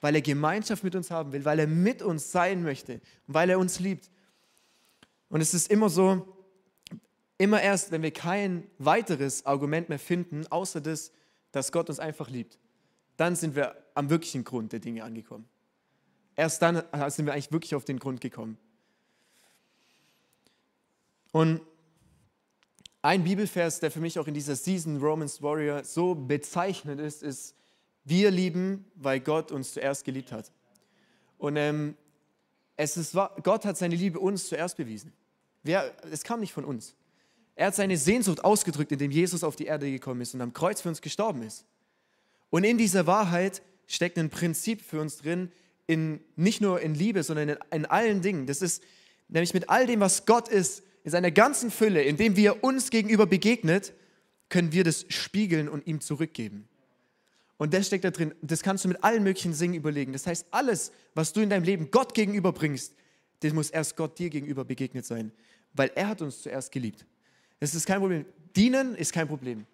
weil 0.00 0.14
er 0.14 0.22
Gemeinschaft 0.22 0.82
mit 0.82 0.94
uns 0.94 1.10
haben 1.10 1.34
will, 1.34 1.44
weil 1.44 1.58
er 1.58 1.66
mit 1.66 2.00
uns 2.00 2.32
sein 2.32 2.62
möchte 2.62 2.98
weil 3.26 3.50
er 3.50 3.58
uns 3.58 3.78
liebt. 3.78 4.10
Und 5.28 5.42
es 5.42 5.52
ist 5.52 5.70
immer 5.70 5.90
so, 5.90 6.34
immer 7.36 7.60
erst, 7.60 7.90
wenn 7.90 8.00
wir 8.02 8.10
kein 8.10 8.66
weiteres 8.78 9.44
Argument 9.44 9.90
mehr 9.90 9.98
finden, 9.98 10.46
außer 10.46 10.80
das, 10.80 11.12
dass 11.50 11.72
Gott 11.72 11.90
uns 11.90 12.00
einfach 12.00 12.30
liebt 12.30 12.58
dann 13.16 13.36
sind 13.36 13.54
wir 13.54 13.76
am 13.94 14.10
wirklichen 14.10 14.44
Grund 14.44 14.72
der 14.72 14.80
Dinge 14.80 15.04
angekommen. 15.04 15.46
Erst 16.36 16.62
dann 16.62 16.82
sind 17.08 17.26
wir 17.26 17.32
eigentlich 17.32 17.52
wirklich 17.52 17.74
auf 17.74 17.84
den 17.84 17.98
Grund 17.98 18.20
gekommen. 18.20 18.56
Und 21.30 21.60
ein 23.02 23.24
Bibelvers, 23.24 23.80
der 23.80 23.90
für 23.90 24.00
mich 24.00 24.18
auch 24.18 24.26
in 24.26 24.34
dieser 24.34 24.54
Season 24.54 24.98
Romans 24.98 25.42
Warrior 25.42 25.84
so 25.84 26.14
bezeichnend 26.14 27.00
ist, 27.00 27.22
ist, 27.22 27.54
wir 28.04 28.30
lieben, 28.30 28.84
weil 28.94 29.20
Gott 29.20 29.52
uns 29.52 29.74
zuerst 29.74 30.04
geliebt 30.04 30.32
hat. 30.32 30.52
Und 31.38 31.56
ähm, 31.56 31.96
es 32.76 32.96
ist, 32.96 33.14
Gott 33.42 33.64
hat 33.64 33.76
seine 33.76 33.96
Liebe 33.96 34.18
uns 34.18 34.48
zuerst 34.48 34.76
bewiesen. 34.76 35.12
Wer, 35.62 35.92
es 36.10 36.22
kam 36.22 36.40
nicht 36.40 36.52
von 36.52 36.64
uns. 36.64 36.94
Er 37.54 37.68
hat 37.68 37.74
seine 37.74 37.96
Sehnsucht 37.96 38.44
ausgedrückt, 38.44 38.92
indem 38.92 39.10
Jesus 39.10 39.44
auf 39.44 39.56
die 39.56 39.66
Erde 39.66 39.90
gekommen 39.90 40.20
ist 40.20 40.34
und 40.34 40.40
am 40.40 40.52
Kreuz 40.52 40.80
für 40.80 40.88
uns 40.88 41.00
gestorben 41.00 41.42
ist. 41.42 41.64
Und 42.52 42.64
in 42.64 42.76
dieser 42.76 43.06
Wahrheit 43.06 43.62
steckt 43.86 44.18
ein 44.18 44.28
Prinzip 44.28 44.82
für 44.82 45.00
uns 45.00 45.16
drin, 45.16 45.50
in, 45.86 46.20
nicht 46.36 46.60
nur 46.60 46.82
in 46.82 46.94
Liebe, 46.94 47.22
sondern 47.22 47.48
in, 47.48 47.56
in 47.70 47.86
allen 47.86 48.20
Dingen. 48.20 48.46
Das 48.46 48.60
ist 48.60 48.82
nämlich 49.28 49.54
mit 49.54 49.70
all 49.70 49.86
dem, 49.86 50.00
was 50.00 50.26
Gott 50.26 50.48
ist, 50.48 50.82
in 51.02 51.10
seiner 51.10 51.30
ganzen 51.30 51.70
Fülle, 51.70 52.02
indem 52.02 52.36
wir 52.36 52.62
uns 52.62 52.90
gegenüber 52.90 53.24
begegnet, 53.24 53.94
können 54.50 54.70
wir 54.70 54.84
das 54.84 55.06
spiegeln 55.08 55.66
und 55.66 55.86
ihm 55.86 56.02
zurückgeben. 56.02 56.68
Und 57.56 57.72
das 57.72 57.86
steckt 57.86 58.04
da 58.04 58.10
drin. 58.10 58.34
Das 58.42 58.62
kannst 58.62 58.84
du 58.84 58.88
mit 58.88 59.02
allen 59.02 59.22
möglichen 59.22 59.56
Dingen 59.58 59.72
überlegen. 59.72 60.12
Das 60.12 60.26
heißt, 60.26 60.48
alles, 60.50 60.92
was 61.14 61.32
du 61.32 61.40
in 61.40 61.48
deinem 61.48 61.64
Leben 61.64 61.90
Gott 61.90 62.12
gegenüber 62.12 62.52
bringst, 62.52 62.92
das 63.40 63.54
muss 63.54 63.70
erst 63.70 63.96
Gott 63.96 64.18
dir 64.18 64.28
gegenüber 64.28 64.66
begegnet 64.66 65.06
sein, 65.06 65.32
weil 65.72 65.90
er 65.94 66.08
hat 66.08 66.20
uns 66.20 66.42
zuerst 66.42 66.70
geliebt. 66.70 67.06
Das 67.60 67.74
ist 67.74 67.86
kein 67.86 68.00
Problem. 68.00 68.26
Dienen 68.54 68.94
ist 68.94 69.14
kein 69.14 69.26
Problem, 69.26 69.64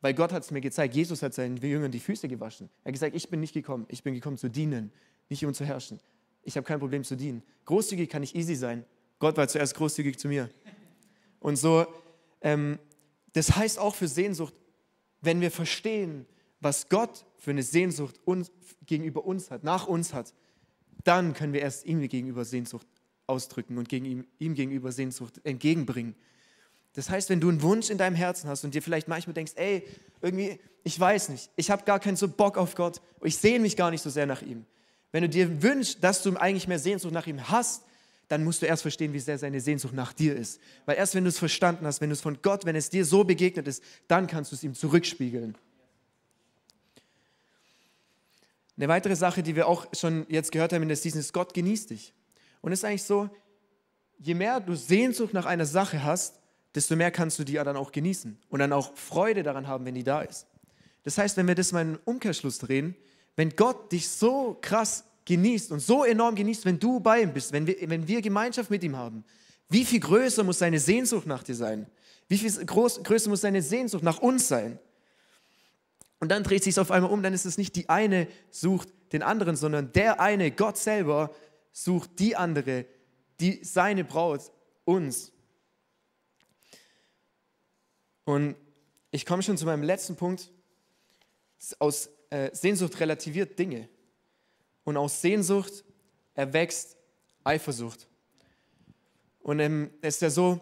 weil 0.00 0.14
Gott 0.14 0.32
hat 0.32 0.44
es 0.44 0.50
mir 0.50 0.60
gezeigt. 0.60 0.94
Jesus 0.94 1.22
hat 1.22 1.34
seinen 1.34 1.56
Jüngern 1.56 1.90
die 1.90 2.00
Füße 2.00 2.28
gewaschen. 2.28 2.68
Er 2.84 2.88
hat 2.88 2.92
gesagt, 2.94 3.14
ich 3.14 3.28
bin 3.28 3.40
nicht 3.40 3.54
gekommen, 3.54 3.86
ich 3.88 4.02
bin 4.02 4.14
gekommen 4.14 4.38
zu 4.38 4.48
dienen, 4.48 4.92
nicht 5.28 5.44
um 5.44 5.52
zu 5.52 5.64
herrschen. 5.64 5.98
Ich 6.42 6.56
habe 6.56 6.64
kein 6.64 6.78
Problem 6.78 7.04
zu 7.04 7.16
dienen. 7.16 7.42
Großzügig 7.64 8.08
kann 8.08 8.22
ich 8.22 8.34
easy 8.34 8.54
sein. 8.54 8.84
Gott 9.18 9.36
war 9.36 9.48
zuerst 9.48 9.74
großzügig 9.74 10.18
zu 10.18 10.28
mir. 10.28 10.48
Und 11.40 11.56
so, 11.56 11.86
ähm, 12.40 12.78
das 13.32 13.56
heißt 13.56 13.78
auch 13.78 13.94
für 13.94 14.08
Sehnsucht, 14.08 14.54
wenn 15.20 15.40
wir 15.40 15.50
verstehen, 15.50 16.26
was 16.60 16.88
Gott 16.88 17.24
für 17.36 17.50
eine 17.50 17.62
Sehnsucht 17.62 18.20
uns, 18.24 18.50
gegenüber 18.86 19.24
uns 19.24 19.50
hat, 19.50 19.64
nach 19.64 19.86
uns 19.86 20.14
hat, 20.14 20.32
dann 21.04 21.34
können 21.34 21.52
wir 21.52 21.60
erst 21.60 21.86
ihm 21.86 22.00
gegenüber 22.08 22.44
Sehnsucht 22.44 22.86
ausdrücken 23.26 23.78
und 23.78 23.88
gegen 23.88 24.06
ihm, 24.06 24.26
ihm 24.38 24.54
gegenüber 24.54 24.92
Sehnsucht 24.92 25.40
entgegenbringen. 25.44 26.14
Das 26.98 27.10
heißt, 27.10 27.30
wenn 27.30 27.40
du 27.40 27.48
einen 27.48 27.62
Wunsch 27.62 27.90
in 27.90 27.98
deinem 27.98 28.16
Herzen 28.16 28.50
hast 28.50 28.64
und 28.64 28.74
dir 28.74 28.82
vielleicht 28.82 29.06
manchmal 29.06 29.32
denkst, 29.32 29.52
ey, 29.54 29.86
irgendwie, 30.20 30.58
ich 30.82 30.98
weiß 30.98 31.28
nicht, 31.28 31.48
ich 31.54 31.70
habe 31.70 31.84
gar 31.84 32.00
keinen 32.00 32.16
so 32.16 32.26
Bock 32.26 32.58
auf 32.58 32.74
Gott, 32.74 33.00
ich 33.22 33.36
sehne 33.36 33.60
mich 33.60 33.76
gar 33.76 33.92
nicht 33.92 34.02
so 34.02 34.10
sehr 34.10 34.26
nach 34.26 34.42
ihm. 34.42 34.66
Wenn 35.12 35.22
du 35.22 35.28
dir 35.28 35.62
wünschst, 35.62 36.02
dass 36.02 36.24
du 36.24 36.36
eigentlich 36.36 36.66
mehr 36.66 36.80
Sehnsucht 36.80 37.14
nach 37.14 37.28
ihm 37.28 37.50
hast, 37.50 37.84
dann 38.26 38.42
musst 38.42 38.62
du 38.62 38.66
erst 38.66 38.82
verstehen, 38.82 39.12
wie 39.12 39.20
sehr 39.20 39.38
seine 39.38 39.60
Sehnsucht 39.60 39.94
nach 39.94 40.12
dir 40.12 40.34
ist. 40.34 40.58
Weil 40.86 40.96
erst 40.96 41.14
wenn 41.14 41.22
du 41.22 41.28
es 41.28 41.38
verstanden 41.38 41.86
hast, 41.86 42.00
wenn 42.00 42.10
du 42.10 42.14
es 42.14 42.20
von 42.20 42.42
Gott, 42.42 42.66
wenn 42.66 42.74
es 42.74 42.90
dir 42.90 43.04
so 43.04 43.22
begegnet 43.22 43.68
ist, 43.68 43.80
dann 44.08 44.26
kannst 44.26 44.50
du 44.50 44.56
es 44.56 44.64
ihm 44.64 44.74
zurückspiegeln. 44.74 45.56
Eine 48.76 48.88
weitere 48.88 49.14
Sache, 49.14 49.44
die 49.44 49.54
wir 49.54 49.68
auch 49.68 49.86
schon 49.92 50.26
jetzt 50.28 50.50
gehört 50.50 50.72
haben 50.72 50.82
in 50.82 50.88
der 50.88 50.96
Season, 50.96 51.20
ist, 51.20 51.32
Gott 51.32 51.54
genießt 51.54 51.90
dich. 51.90 52.12
Und 52.60 52.72
es 52.72 52.80
ist 52.80 52.84
eigentlich 52.84 53.04
so, 53.04 53.30
je 54.18 54.34
mehr 54.34 54.58
du 54.58 54.74
Sehnsucht 54.74 55.32
nach 55.32 55.46
einer 55.46 55.64
Sache 55.64 56.02
hast, 56.02 56.37
desto 56.78 56.94
mehr 56.94 57.10
kannst 57.10 57.40
du 57.40 57.44
die 57.44 57.54
ja 57.54 57.64
dann 57.64 57.76
auch 57.76 57.90
genießen 57.90 58.38
und 58.50 58.60
dann 58.60 58.72
auch 58.72 58.94
Freude 58.94 59.42
daran 59.42 59.66
haben, 59.66 59.84
wenn 59.84 59.96
die 59.96 60.04
da 60.04 60.22
ist. 60.22 60.46
Das 61.02 61.18
heißt, 61.18 61.36
wenn 61.36 61.48
wir 61.48 61.56
das 61.56 61.72
mal 61.72 61.82
in 61.82 61.98
Umkehrschluss 62.04 62.58
drehen, 62.58 62.94
wenn 63.34 63.50
Gott 63.56 63.90
dich 63.90 64.08
so 64.08 64.56
krass 64.60 65.02
genießt 65.24 65.72
und 65.72 65.80
so 65.80 66.04
enorm 66.04 66.36
genießt, 66.36 66.64
wenn 66.64 66.78
du 66.78 67.00
bei 67.00 67.22
ihm 67.22 67.32
bist, 67.32 67.52
wenn 67.52 67.66
wir, 67.66 67.76
wenn 67.90 68.06
wir 68.06 68.22
Gemeinschaft 68.22 68.70
mit 68.70 68.84
ihm 68.84 68.96
haben, 68.96 69.24
wie 69.68 69.84
viel 69.84 69.98
größer 69.98 70.44
muss 70.44 70.60
seine 70.60 70.78
Sehnsucht 70.78 71.26
nach 71.26 71.42
dir 71.42 71.56
sein? 71.56 71.86
Wie 72.28 72.38
viel 72.38 72.64
groß, 72.64 73.02
größer 73.02 73.28
muss 73.28 73.40
seine 73.40 73.60
Sehnsucht 73.60 74.04
nach 74.04 74.18
uns 74.18 74.46
sein? 74.46 74.78
Und 76.20 76.30
dann 76.30 76.44
dreht 76.44 76.62
sich 76.62 76.74
es 76.74 76.78
auf 76.78 76.92
einmal 76.92 77.10
um, 77.10 77.24
dann 77.24 77.34
ist 77.34 77.44
es 77.44 77.58
nicht 77.58 77.74
die 77.74 77.88
eine 77.88 78.28
sucht 78.52 78.88
den 79.12 79.24
anderen, 79.24 79.56
sondern 79.56 79.92
der 79.94 80.20
eine, 80.20 80.52
Gott 80.52 80.76
selber, 80.76 81.34
sucht 81.72 82.20
die 82.20 82.36
andere, 82.36 82.84
die 83.40 83.58
seine 83.64 84.04
Braut, 84.04 84.52
uns. 84.84 85.32
Und 88.28 88.56
ich 89.10 89.24
komme 89.24 89.42
schon 89.42 89.56
zu 89.56 89.64
meinem 89.64 89.82
letzten 89.82 90.14
Punkt. 90.14 90.50
Aus 91.78 92.10
äh, 92.28 92.50
Sehnsucht 92.54 93.00
relativiert 93.00 93.58
Dinge 93.58 93.88
und 94.84 94.98
aus 94.98 95.22
Sehnsucht 95.22 95.82
erwächst 96.34 96.98
Eifersucht. 97.42 98.06
Und 99.40 99.60
ähm, 99.60 99.90
es 100.02 100.16
ist 100.16 100.20
ja 100.20 100.28
so, 100.28 100.60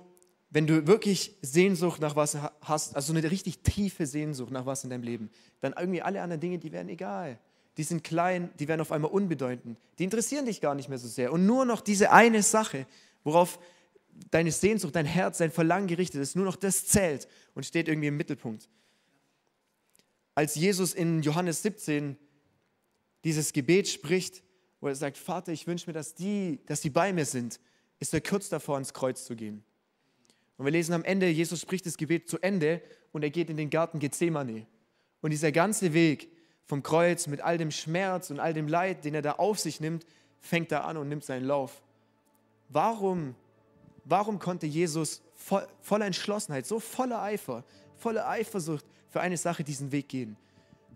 wenn 0.50 0.68
du 0.68 0.87
wirklich 0.87 1.35
Sehnsucht 1.42 2.00
nach 2.00 2.14
was 2.14 2.38
hast, 2.61 2.94
also 2.94 3.12
eine 3.12 3.29
richtig 3.29 3.59
tiefe 3.64 4.07
Sehnsucht 4.07 4.52
nach 4.52 4.64
was 4.64 4.85
in 4.85 4.90
deinem 4.90 5.02
Leben, 5.02 5.29
dann 5.61 5.74
irgendwie 5.76 6.02
alle 6.02 6.22
anderen 6.22 6.40
Dinge, 6.40 6.59
die 6.59 6.70
werden 6.70 6.88
egal. 6.88 7.37
Die 7.79 7.83
sind 7.83 8.05
klein, 8.05 8.48
die 8.61 8.68
werden 8.68 8.81
auf 8.81 8.92
einmal 8.92 9.11
unbedeutend. 9.11 9.76
Die 9.98 10.05
interessieren 10.05 10.46
dich 10.46 10.61
gar 10.61 10.76
nicht 10.76 10.88
mehr 10.88 10.98
so 10.98 11.09
sehr. 11.09 11.33
Und 11.33 11.46
nur 11.46 11.64
noch 11.64 11.81
diese 11.81 12.12
eine 12.12 12.44
Sache, 12.44 12.87
worauf 13.24 13.59
deine 14.31 14.52
Sehnsucht, 14.52 14.94
dein 14.94 15.07
Herz, 15.07 15.38
dein 15.38 15.50
Verlangen 15.50 15.87
gerichtet 15.87 16.20
ist, 16.20 16.37
nur 16.37 16.44
noch 16.44 16.57
das 16.57 16.87
zählt 16.87 17.29
und 17.55 17.64
steht 17.66 17.88
irgendwie 17.88 18.09
im 18.09 18.16
Mittelpunkt. 18.16 18.68
Als 20.35 20.55
Jesus 20.55 20.94
in 20.94 21.22
Johannes 21.22 21.62
17 21.62 22.16
dieses 23.24 23.52
Gebet 23.52 23.88
spricht, 23.88 24.42
wo 24.81 24.88
er 24.88 24.94
sagt, 24.94 25.16
Vater, 25.16 25.52
ich 25.52 25.66
wünsche 25.66 25.88
mir, 25.88 25.94
dass 25.94 26.14
die, 26.14 26.61
dass 26.66 26.81
die 26.81 26.90
bei 26.90 27.12
mir 27.12 27.24
sind, 27.24 27.59
ist 27.98 28.12
er 28.12 28.20
kurz 28.20 28.48
davor, 28.48 28.74
ans 28.74 28.92
Kreuz 28.92 29.24
zu 29.24 29.35
gehen. 29.35 29.64
Und 30.59 30.64
wir 30.64 30.72
lesen 30.72 30.92
am 30.92 31.05
Ende, 31.05 31.29
Jesus 31.29 31.61
spricht 31.61 31.87
das 31.87 31.96
Gebet 31.96 32.29
zu 32.29 32.38
Ende 32.40 32.83
und 33.12 33.22
er 33.22 33.31
geht 33.31 33.50
in 33.50 33.57
den 33.57 33.70
Garten 33.70 33.98
Gethsemane. 33.98 34.66
Und 35.20 35.31
dieser 35.31 35.52
ganze 35.52 35.92
Weg 35.92 36.31
vom 36.64 36.83
Kreuz 36.83 37.26
mit 37.26 37.40
all 37.40 37.59
dem 37.59 37.70
Schmerz 37.70 38.31
und 38.31 38.40
all 38.40 38.55
dem 38.55 38.68
Leid, 38.68 39.05
den 39.05 39.14
er 39.14 39.22
da 39.22 39.33
auf 39.33 39.59
sich 39.59 39.81
nimmt, 39.81 40.05
fängt 40.40 40.72
er 40.72 40.85
an 40.85 40.96
und 40.96 41.09
nimmt 41.09 41.24
seinen 41.24 41.46
Lauf. 41.46 41.83
Warum, 42.68 43.35
warum 44.07 44.38
konnte 44.38 44.66
Jesus 44.66 45.21
voll, 45.35 45.66
voller 45.83 46.07
Entschlossenheit, 46.07 46.66
so 46.66 46.81
voller 46.81 47.21
Eifer, 47.23 47.62
voller 47.97 48.27
Eifersucht 48.29 48.87
für 49.09 49.21
eine 49.21 49.37
Sache 49.37 49.62
diesen 49.62 49.92
Weg 49.92 50.09
gehen? 50.09 50.37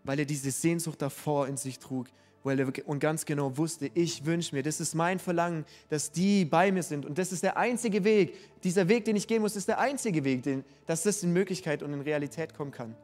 weil 0.04 0.18
er 0.18 0.24
diese 0.24 0.50
Sehnsucht 0.50 1.02
davor 1.02 1.48
in 1.48 1.56
sich 1.56 1.78
trug, 1.78 2.06
weil 2.42 2.58
er 2.58 2.72
und 2.86 3.00
ganz 3.00 3.24
genau 3.24 3.56
wusste, 3.56 3.90
ich 3.94 4.24
wünsche 4.24 4.54
mir, 4.54 4.62
das 4.62 4.80
ist 4.80 4.94
mein 4.94 5.18
Verlangen, 5.18 5.64
dass 5.88 6.10
die 6.10 6.44
bei 6.44 6.72
mir 6.72 6.82
sind 6.82 7.04
und 7.04 7.18
das 7.18 7.32
ist 7.32 7.42
der 7.42 7.56
einzige 7.56 8.02
Weg, 8.04 8.34
dieser 8.62 8.88
Weg, 8.88 9.04
den 9.04 9.16
ich 9.16 9.26
gehen 9.26 9.42
muss, 9.42 9.56
ist 9.56 9.68
der 9.68 9.78
einzige 9.78 10.24
Weg, 10.24 10.42
den, 10.42 10.64
dass 10.86 11.02
das 11.02 11.22
in 11.22 11.32
Möglichkeit 11.32 11.82
und 11.82 11.92
in 11.92 12.00
Realität 12.00 12.54
kommen 12.54 12.70
kann. 12.70 12.96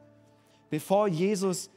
Bevor 0.69 1.07
Jesus 1.07 1.69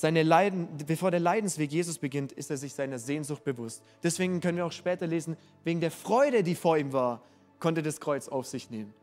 seine 0.00 0.22
Leiden, 0.22 0.68
bevor 0.86 1.10
der 1.10 1.18
Leidensweg 1.18 1.72
Jesus 1.72 1.98
beginnt, 1.98 2.30
ist 2.30 2.52
er 2.52 2.56
sich 2.56 2.72
seiner 2.72 3.00
Sehnsucht 3.00 3.42
bewusst. 3.42 3.82
Deswegen 4.04 4.40
können 4.40 4.56
wir 4.56 4.64
auch 4.64 4.72
später 4.72 5.08
lesen, 5.08 5.36
wegen 5.64 5.80
der 5.80 5.90
Freude, 5.90 6.44
die 6.44 6.54
vor 6.54 6.78
ihm 6.78 6.92
war, 6.92 7.20
konnte 7.58 7.82
das 7.82 7.98
Kreuz 8.00 8.28
auf 8.28 8.46
sich 8.46 8.70
nehmen. 8.70 8.94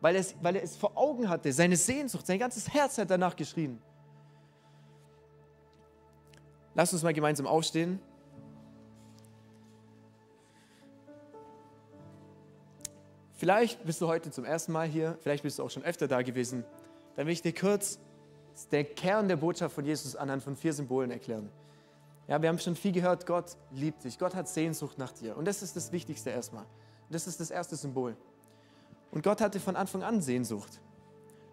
Weil, 0.00 0.14
es, 0.14 0.36
weil 0.42 0.54
er 0.54 0.62
es 0.62 0.76
vor 0.76 0.96
Augen 0.96 1.28
hatte, 1.28 1.52
seine 1.52 1.76
Sehnsucht, 1.76 2.24
sein 2.24 2.38
ganzes 2.38 2.72
Herz 2.72 2.98
hat 2.98 3.10
danach 3.10 3.34
geschrien. 3.34 3.80
Lass 6.76 6.92
uns 6.92 7.02
mal 7.02 7.12
gemeinsam 7.12 7.48
aufstehen. 7.48 7.98
Vielleicht 13.32 13.84
bist 13.84 14.00
du 14.00 14.06
heute 14.06 14.30
zum 14.30 14.44
ersten 14.44 14.70
Mal 14.70 14.86
hier, 14.86 15.18
vielleicht 15.20 15.42
bist 15.42 15.58
du 15.58 15.64
auch 15.64 15.70
schon 15.70 15.82
öfter 15.82 16.06
da 16.06 16.22
gewesen. 16.22 16.64
Dann 17.16 17.26
will 17.26 17.32
ich 17.32 17.42
dir 17.42 17.52
kurz 17.52 17.98
den 18.70 18.94
Kern 18.94 19.28
der 19.28 19.36
Botschaft 19.36 19.74
von 19.74 19.84
Jesus 19.84 20.16
anhand 20.16 20.42
von 20.42 20.56
vier 20.56 20.72
Symbolen 20.72 21.10
erklären. 21.10 21.50
Ja, 22.28 22.40
wir 22.40 22.48
haben 22.48 22.58
schon 22.58 22.76
viel 22.76 22.92
gehört, 22.92 23.26
Gott 23.26 23.56
liebt 23.72 24.04
dich, 24.04 24.18
Gott 24.18 24.34
hat 24.34 24.48
Sehnsucht 24.48 24.98
nach 24.98 25.12
dir. 25.12 25.36
Und 25.36 25.46
das 25.46 25.62
ist 25.62 25.76
das 25.76 25.92
Wichtigste 25.92 26.30
erstmal. 26.30 26.64
Das 27.10 27.26
ist 27.26 27.38
das 27.40 27.50
erste 27.50 27.76
Symbol. 27.76 28.16
Und 29.10 29.22
Gott 29.22 29.40
hatte 29.40 29.60
von 29.60 29.76
Anfang 29.76 30.02
an 30.02 30.22
Sehnsucht. 30.22 30.80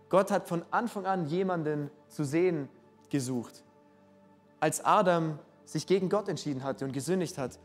Gott 0.09 0.31
hat 0.31 0.47
von 0.47 0.63
Anfang 0.71 1.05
an 1.05 1.27
jemanden 1.27 1.89
zu 2.07 2.23
sehen 2.23 2.69
gesucht 3.09 3.63
als 4.61 4.85
Adam 4.85 5.39
sich 5.65 5.85
gegen 5.85 6.07
Gott 6.07 6.29
entschieden 6.29 6.63
hatte 6.63 6.85
und 6.85 6.93
gesündigt 6.93 7.37
hat, 7.37 7.59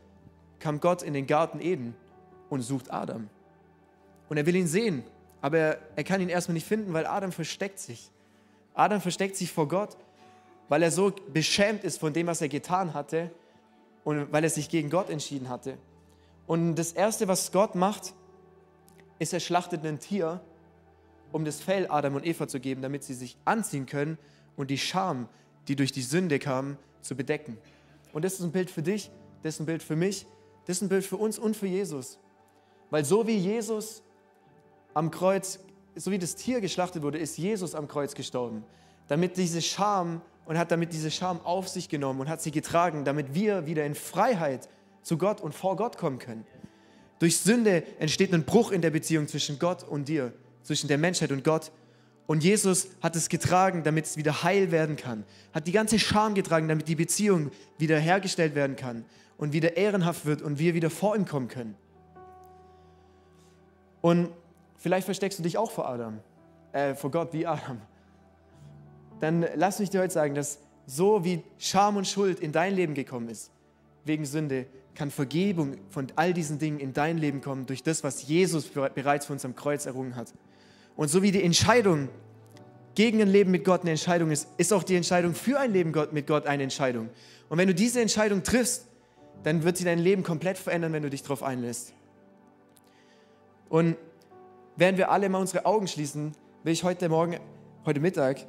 kam 0.59 0.81
Gott 0.81 1.03
in 1.03 1.13
den 1.13 1.27
Garten 1.27 1.61
Eden 1.61 1.95
und 2.49 2.61
sucht 2.61 2.91
Adam. 2.91 3.29
Und 4.27 4.37
er 4.37 4.45
will 4.45 4.55
ihn 4.55 4.67
sehen, 4.67 5.03
aber 5.39 5.57
er, 5.57 5.77
er 5.95 6.03
kann 6.03 6.19
ihn 6.19 6.29
erstmal 6.29 6.55
nicht 6.55 6.65
finden, 6.65 6.91
weil 6.91 7.05
Adam 7.05 7.31
versteckt 7.31 7.79
sich. 7.79 8.11
Adam 8.77 9.01
versteckt 9.01 9.35
sich 9.35 9.51
vor 9.51 9.67
Gott, 9.67 9.97
weil 10.69 10.83
er 10.83 10.91
so 10.91 11.11
beschämt 11.33 11.83
ist 11.83 11.99
von 11.99 12.13
dem, 12.13 12.27
was 12.27 12.41
er 12.41 12.47
getan 12.47 12.93
hatte 12.93 13.31
und 14.03 14.31
weil 14.31 14.43
er 14.43 14.49
sich 14.51 14.69
gegen 14.69 14.89
Gott 14.89 15.09
entschieden 15.09 15.49
hatte. 15.49 15.77
Und 16.45 16.75
das 16.75 16.91
Erste, 16.91 17.27
was 17.27 17.51
Gott 17.51 17.73
macht, 17.73 18.13
ist, 19.17 19.33
er 19.33 19.39
schlachtet 19.39 19.83
ein 19.83 19.99
Tier, 19.99 20.41
um 21.31 21.43
das 21.43 21.59
Fell 21.59 21.87
Adam 21.89 22.15
und 22.15 22.25
Eva 22.25 22.47
zu 22.47 22.59
geben, 22.59 22.83
damit 22.83 23.03
sie 23.03 23.15
sich 23.15 23.35
anziehen 23.45 23.87
können 23.87 24.19
und 24.55 24.69
die 24.69 24.77
Scham, 24.77 25.27
die 25.67 25.75
durch 25.75 25.91
die 25.91 26.03
Sünde 26.03 26.37
kam, 26.37 26.77
zu 27.01 27.15
bedecken. 27.15 27.57
Und 28.13 28.23
das 28.23 28.33
ist 28.33 28.41
ein 28.41 28.51
Bild 28.51 28.69
für 28.69 28.83
dich, 28.83 29.09
das 29.41 29.55
ist 29.55 29.59
ein 29.59 29.65
Bild 29.65 29.81
für 29.81 29.95
mich, 29.95 30.27
das 30.65 30.77
ist 30.77 30.81
ein 30.83 30.89
Bild 30.89 31.03
für 31.03 31.17
uns 31.17 31.39
und 31.39 31.57
für 31.57 31.67
Jesus. 31.67 32.19
Weil 32.91 33.03
so 33.03 33.25
wie 33.25 33.37
Jesus 33.37 34.03
am 34.93 35.09
Kreuz, 35.09 35.59
so 35.97 36.11
wie 36.11 36.19
das 36.19 36.35
Tier 36.35 36.61
geschlachtet 36.61 37.03
wurde, 37.03 37.17
ist 37.17 37.37
Jesus 37.37 37.75
am 37.75 37.87
Kreuz 37.87 38.13
gestorben. 38.13 38.63
Damit 39.07 39.37
diese 39.37 39.61
Scham 39.61 40.21
und 40.45 40.57
hat 40.57 40.71
damit 40.71 40.93
diese 40.93 41.11
Scham 41.11 41.41
auf 41.41 41.67
sich 41.67 41.89
genommen 41.89 42.21
und 42.21 42.29
hat 42.29 42.41
sie 42.41 42.51
getragen, 42.51 43.03
damit 43.03 43.33
wir 43.33 43.65
wieder 43.65 43.85
in 43.85 43.95
Freiheit 43.95 44.69
zu 45.01 45.17
Gott 45.17 45.41
und 45.41 45.53
vor 45.53 45.75
Gott 45.75 45.97
kommen 45.97 46.19
können. 46.19 46.45
Durch 47.19 47.37
Sünde 47.37 47.83
entsteht 47.99 48.33
ein 48.33 48.43
Bruch 48.43 48.71
in 48.71 48.81
der 48.81 48.91
Beziehung 48.91 49.27
zwischen 49.27 49.59
Gott 49.59 49.83
und 49.83 50.07
dir, 50.07 50.33
zwischen 50.63 50.87
der 50.87 50.97
Menschheit 50.97 51.31
und 51.31 51.43
Gott. 51.43 51.71
Und 52.27 52.43
Jesus 52.43 52.89
hat 53.01 53.15
es 53.15 53.29
getragen, 53.29 53.83
damit 53.83 54.05
es 54.05 54.17
wieder 54.17 54.43
heil 54.43 54.71
werden 54.71 54.97
kann. 54.97 55.23
Hat 55.53 55.65
die 55.65 55.71
ganze 55.71 55.97
Scham 55.97 56.35
getragen, 56.35 56.67
damit 56.67 56.87
die 56.87 56.95
Beziehung 56.95 57.51
wieder 57.77 57.97
hergestellt 57.97 58.53
werden 58.53 58.75
kann 58.75 59.05
und 59.37 59.53
wieder 59.53 59.77
ehrenhaft 59.77 60.25
wird 60.25 60.41
und 60.41 60.59
wir 60.59 60.73
wieder 60.73 60.89
vor 60.89 61.15
ihm 61.15 61.25
kommen 61.25 61.47
können. 61.47 61.75
Und 64.01 64.29
vielleicht 64.77 65.05
versteckst 65.05 65.39
du 65.39 65.43
dich 65.43 65.57
auch 65.57 65.71
vor 65.71 65.87
Adam, 65.87 66.19
äh, 66.71 66.95
vor 66.95 67.11
Gott 67.11 67.33
wie 67.33 67.45
Adam. 67.45 67.81
Dann 69.19 69.45
lass 69.55 69.79
mich 69.79 69.89
dir 69.89 70.01
heute 70.01 70.13
sagen, 70.13 70.35
dass 70.35 70.59
so 70.85 71.25
wie 71.25 71.43
Scham 71.57 71.97
und 71.97 72.07
Schuld 72.07 72.39
in 72.39 72.51
dein 72.51 72.73
Leben 72.75 72.93
gekommen 72.93 73.29
ist, 73.29 73.51
wegen 74.05 74.25
Sünde, 74.25 74.67
kann 74.95 75.11
Vergebung 75.11 75.77
von 75.89 76.07
all 76.15 76.33
diesen 76.33 76.57
Dingen 76.57 76.79
in 76.79 76.93
dein 76.93 77.19
Leben 77.19 77.41
kommen 77.41 77.67
durch 77.67 77.83
das, 77.83 78.03
was 78.03 78.27
Jesus 78.27 78.67
bereits 78.67 79.27
für 79.27 79.33
uns 79.33 79.45
am 79.45 79.55
Kreuz 79.55 79.85
errungen 79.85 80.15
hat. 80.15 80.33
Und 80.95 81.09
so 81.09 81.21
wie 81.21 81.31
die 81.31 81.43
Entscheidung 81.43 82.09
gegen 82.95 83.21
ein 83.21 83.27
Leben 83.27 83.51
mit 83.51 83.63
Gott 83.63 83.81
eine 83.81 83.91
Entscheidung 83.91 84.31
ist, 84.31 84.47
ist 84.57 84.73
auch 84.73 84.81
die 84.81 84.95
Entscheidung 84.95 85.35
für 85.35 85.59
ein 85.59 85.71
Leben 85.71 85.93
mit 86.11 86.25
Gott 86.25 86.47
eine 86.47 86.63
Entscheidung. 86.63 87.09
Und 87.47 87.59
wenn 87.59 87.67
du 87.67 87.75
diese 87.75 88.01
Entscheidung 88.01 88.41
triffst, 88.41 88.87
dann 89.43 89.63
wird 89.63 89.77
sie 89.77 89.83
dein 89.83 89.99
Leben 89.99 90.23
komplett 90.23 90.57
verändern, 90.57 90.93
wenn 90.93 91.03
du 91.03 91.09
dich 91.11 91.21
darauf 91.21 91.43
einlässt. 91.43 91.93
Und 93.69 93.97
während 94.77 94.97
wir 94.97 95.11
alle 95.11 95.27
mal 95.27 95.39
unsere 95.39 95.65
Augen 95.65 95.87
schließen, 95.87 96.33
will 96.63 96.71
ich 96.71 96.83
heute 96.83 97.09
Morgen, 97.09 97.37
heute 97.85 97.99
Mittag 97.99 98.45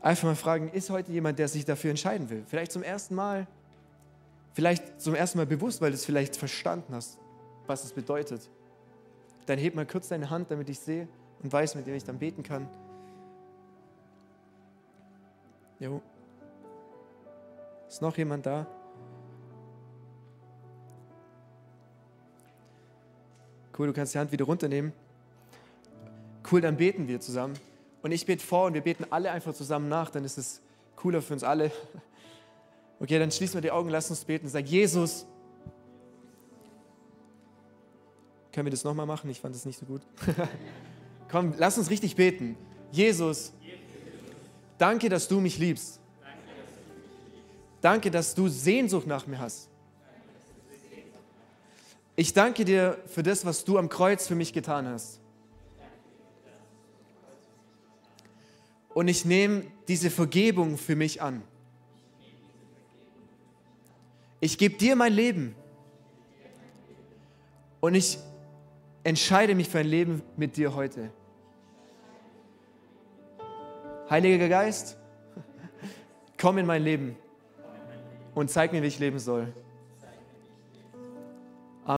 einfach 0.00 0.24
mal 0.24 0.34
fragen, 0.34 0.70
ist 0.70 0.90
heute 0.90 1.12
jemand, 1.12 1.38
der 1.38 1.48
sich 1.48 1.64
dafür 1.64 1.90
entscheiden 1.90 2.28
will? 2.30 2.42
Vielleicht 2.46 2.72
zum 2.72 2.82
ersten 2.82 3.14
Mal, 3.14 3.46
vielleicht 4.54 5.00
zum 5.00 5.14
ersten 5.14 5.38
Mal 5.38 5.46
bewusst, 5.46 5.80
weil 5.80 5.90
du 5.90 5.94
es 5.94 6.04
vielleicht 6.04 6.36
verstanden 6.36 6.94
hast, 6.94 7.18
was 7.66 7.84
es 7.84 7.92
bedeutet. 7.92 8.48
Dann 9.44 9.58
heb 9.58 9.74
mal 9.74 9.86
kurz 9.86 10.08
deine 10.08 10.30
Hand, 10.30 10.50
damit 10.50 10.68
ich 10.70 10.80
sehe 10.80 11.06
und 11.42 11.52
weiß, 11.52 11.74
mit 11.76 11.86
wem 11.86 11.94
ich 11.94 12.04
dann 12.04 12.18
beten 12.18 12.42
kann. 12.42 12.68
Jo. 15.78 16.00
Ist 17.86 18.00
noch 18.00 18.16
jemand 18.16 18.46
da? 18.46 18.66
Cool, 23.78 23.88
du 23.88 23.92
kannst 23.92 24.14
die 24.14 24.18
Hand 24.18 24.32
wieder 24.32 24.46
runternehmen. 24.46 24.92
Cool, 26.50 26.60
dann 26.60 26.76
beten 26.76 27.08
wir 27.08 27.20
zusammen. 27.20 27.54
Und 28.02 28.12
ich 28.12 28.24
bete 28.24 28.44
vor 28.44 28.66
und 28.66 28.74
wir 28.74 28.82
beten 28.82 29.04
alle 29.10 29.30
einfach 29.30 29.52
zusammen 29.54 29.88
nach, 29.88 30.10
dann 30.10 30.24
ist 30.24 30.38
es 30.38 30.60
cooler 30.94 31.22
für 31.22 31.34
uns 31.34 31.42
alle. 31.42 31.70
Okay, 32.98 33.18
dann 33.18 33.30
schließen 33.30 33.56
wir 33.56 33.60
die 33.60 33.70
Augen, 33.70 33.90
lass 33.90 34.08
uns 34.08 34.24
beten. 34.24 34.48
Sag, 34.48 34.66
Jesus, 34.66 35.26
können 38.52 38.64
wir 38.64 38.70
das 38.70 38.84
nochmal 38.84 39.04
machen? 39.04 39.28
Ich 39.28 39.38
fand 39.38 39.54
das 39.54 39.66
nicht 39.66 39.78
so 39.78 39.84
gut. 39.84 40.00
Komm, 41.30 41.52
lass 41.58 41.76
uns 41.76 41.90
richtig 41.90 42.16
beten. 42.16 42.56
Jesus, 42.90 43.52
danke, 44.78 45.10
dass 45.10 45.28
du 45.28 45.40
mich 45.40 45.58
liebst. 45.58 46.00
Danke, 47.82 48.10
dass 48.10 48.34
du 48.34 48.48
Sehnsucht 48.48 49.06
nach 49.06 49.26
mir 49.26 49.40
hast. 49.40 49.68
Ich 52.16 52.32
danke 52.32 52.64
dir 52.64 52.96
für 53.08 53.22
das, 53.22 53.44
was 53.44 53.62
du 53.62 53.76
am 53.76 53.90
Kreuz 53.90 54.26
für 54.26 54.34
mich 54.34 54.54
getan 54.54 54.88
hast. 54.88 55.20
Und 58.96 59.08
ich 59.08 59.26
nehme 59.26 59.62
diese 59.88 60.08
Vergebung 60.08 60.78
für 60.78 60.96
mich 60.96 61.20
an. 61.20 61.42
Ich 64.40 64.56
gebe 64.56 64.78
dir 64.78 64.96
mein 64.96 65.12
Leben. 65.12 65.54
Und 67.80 67.94
ich 67.94 68.16
entscheide 69.04 69.54
mich 69.54 69.68
für 69.68 69.80
ein 69.80 69.86
Leben 69.86 70.22
mit 70.38 70.56
dir 70.56 70.74
heute. 70.74 71.10
Heiliger 74.08 74.48
Geist, 74.48 74.96
komm 76.40 76.56
in 76.56 76.64
mein 76.64 76.82
Leben 76.82 77.16
und 78.34 78.50
zeig 78.50 78.72
mir, 78.72 78.82
wie 78.82 78.86
ich 78.86 78.98
leben 78.98 79.18
soll. 79.18 79.52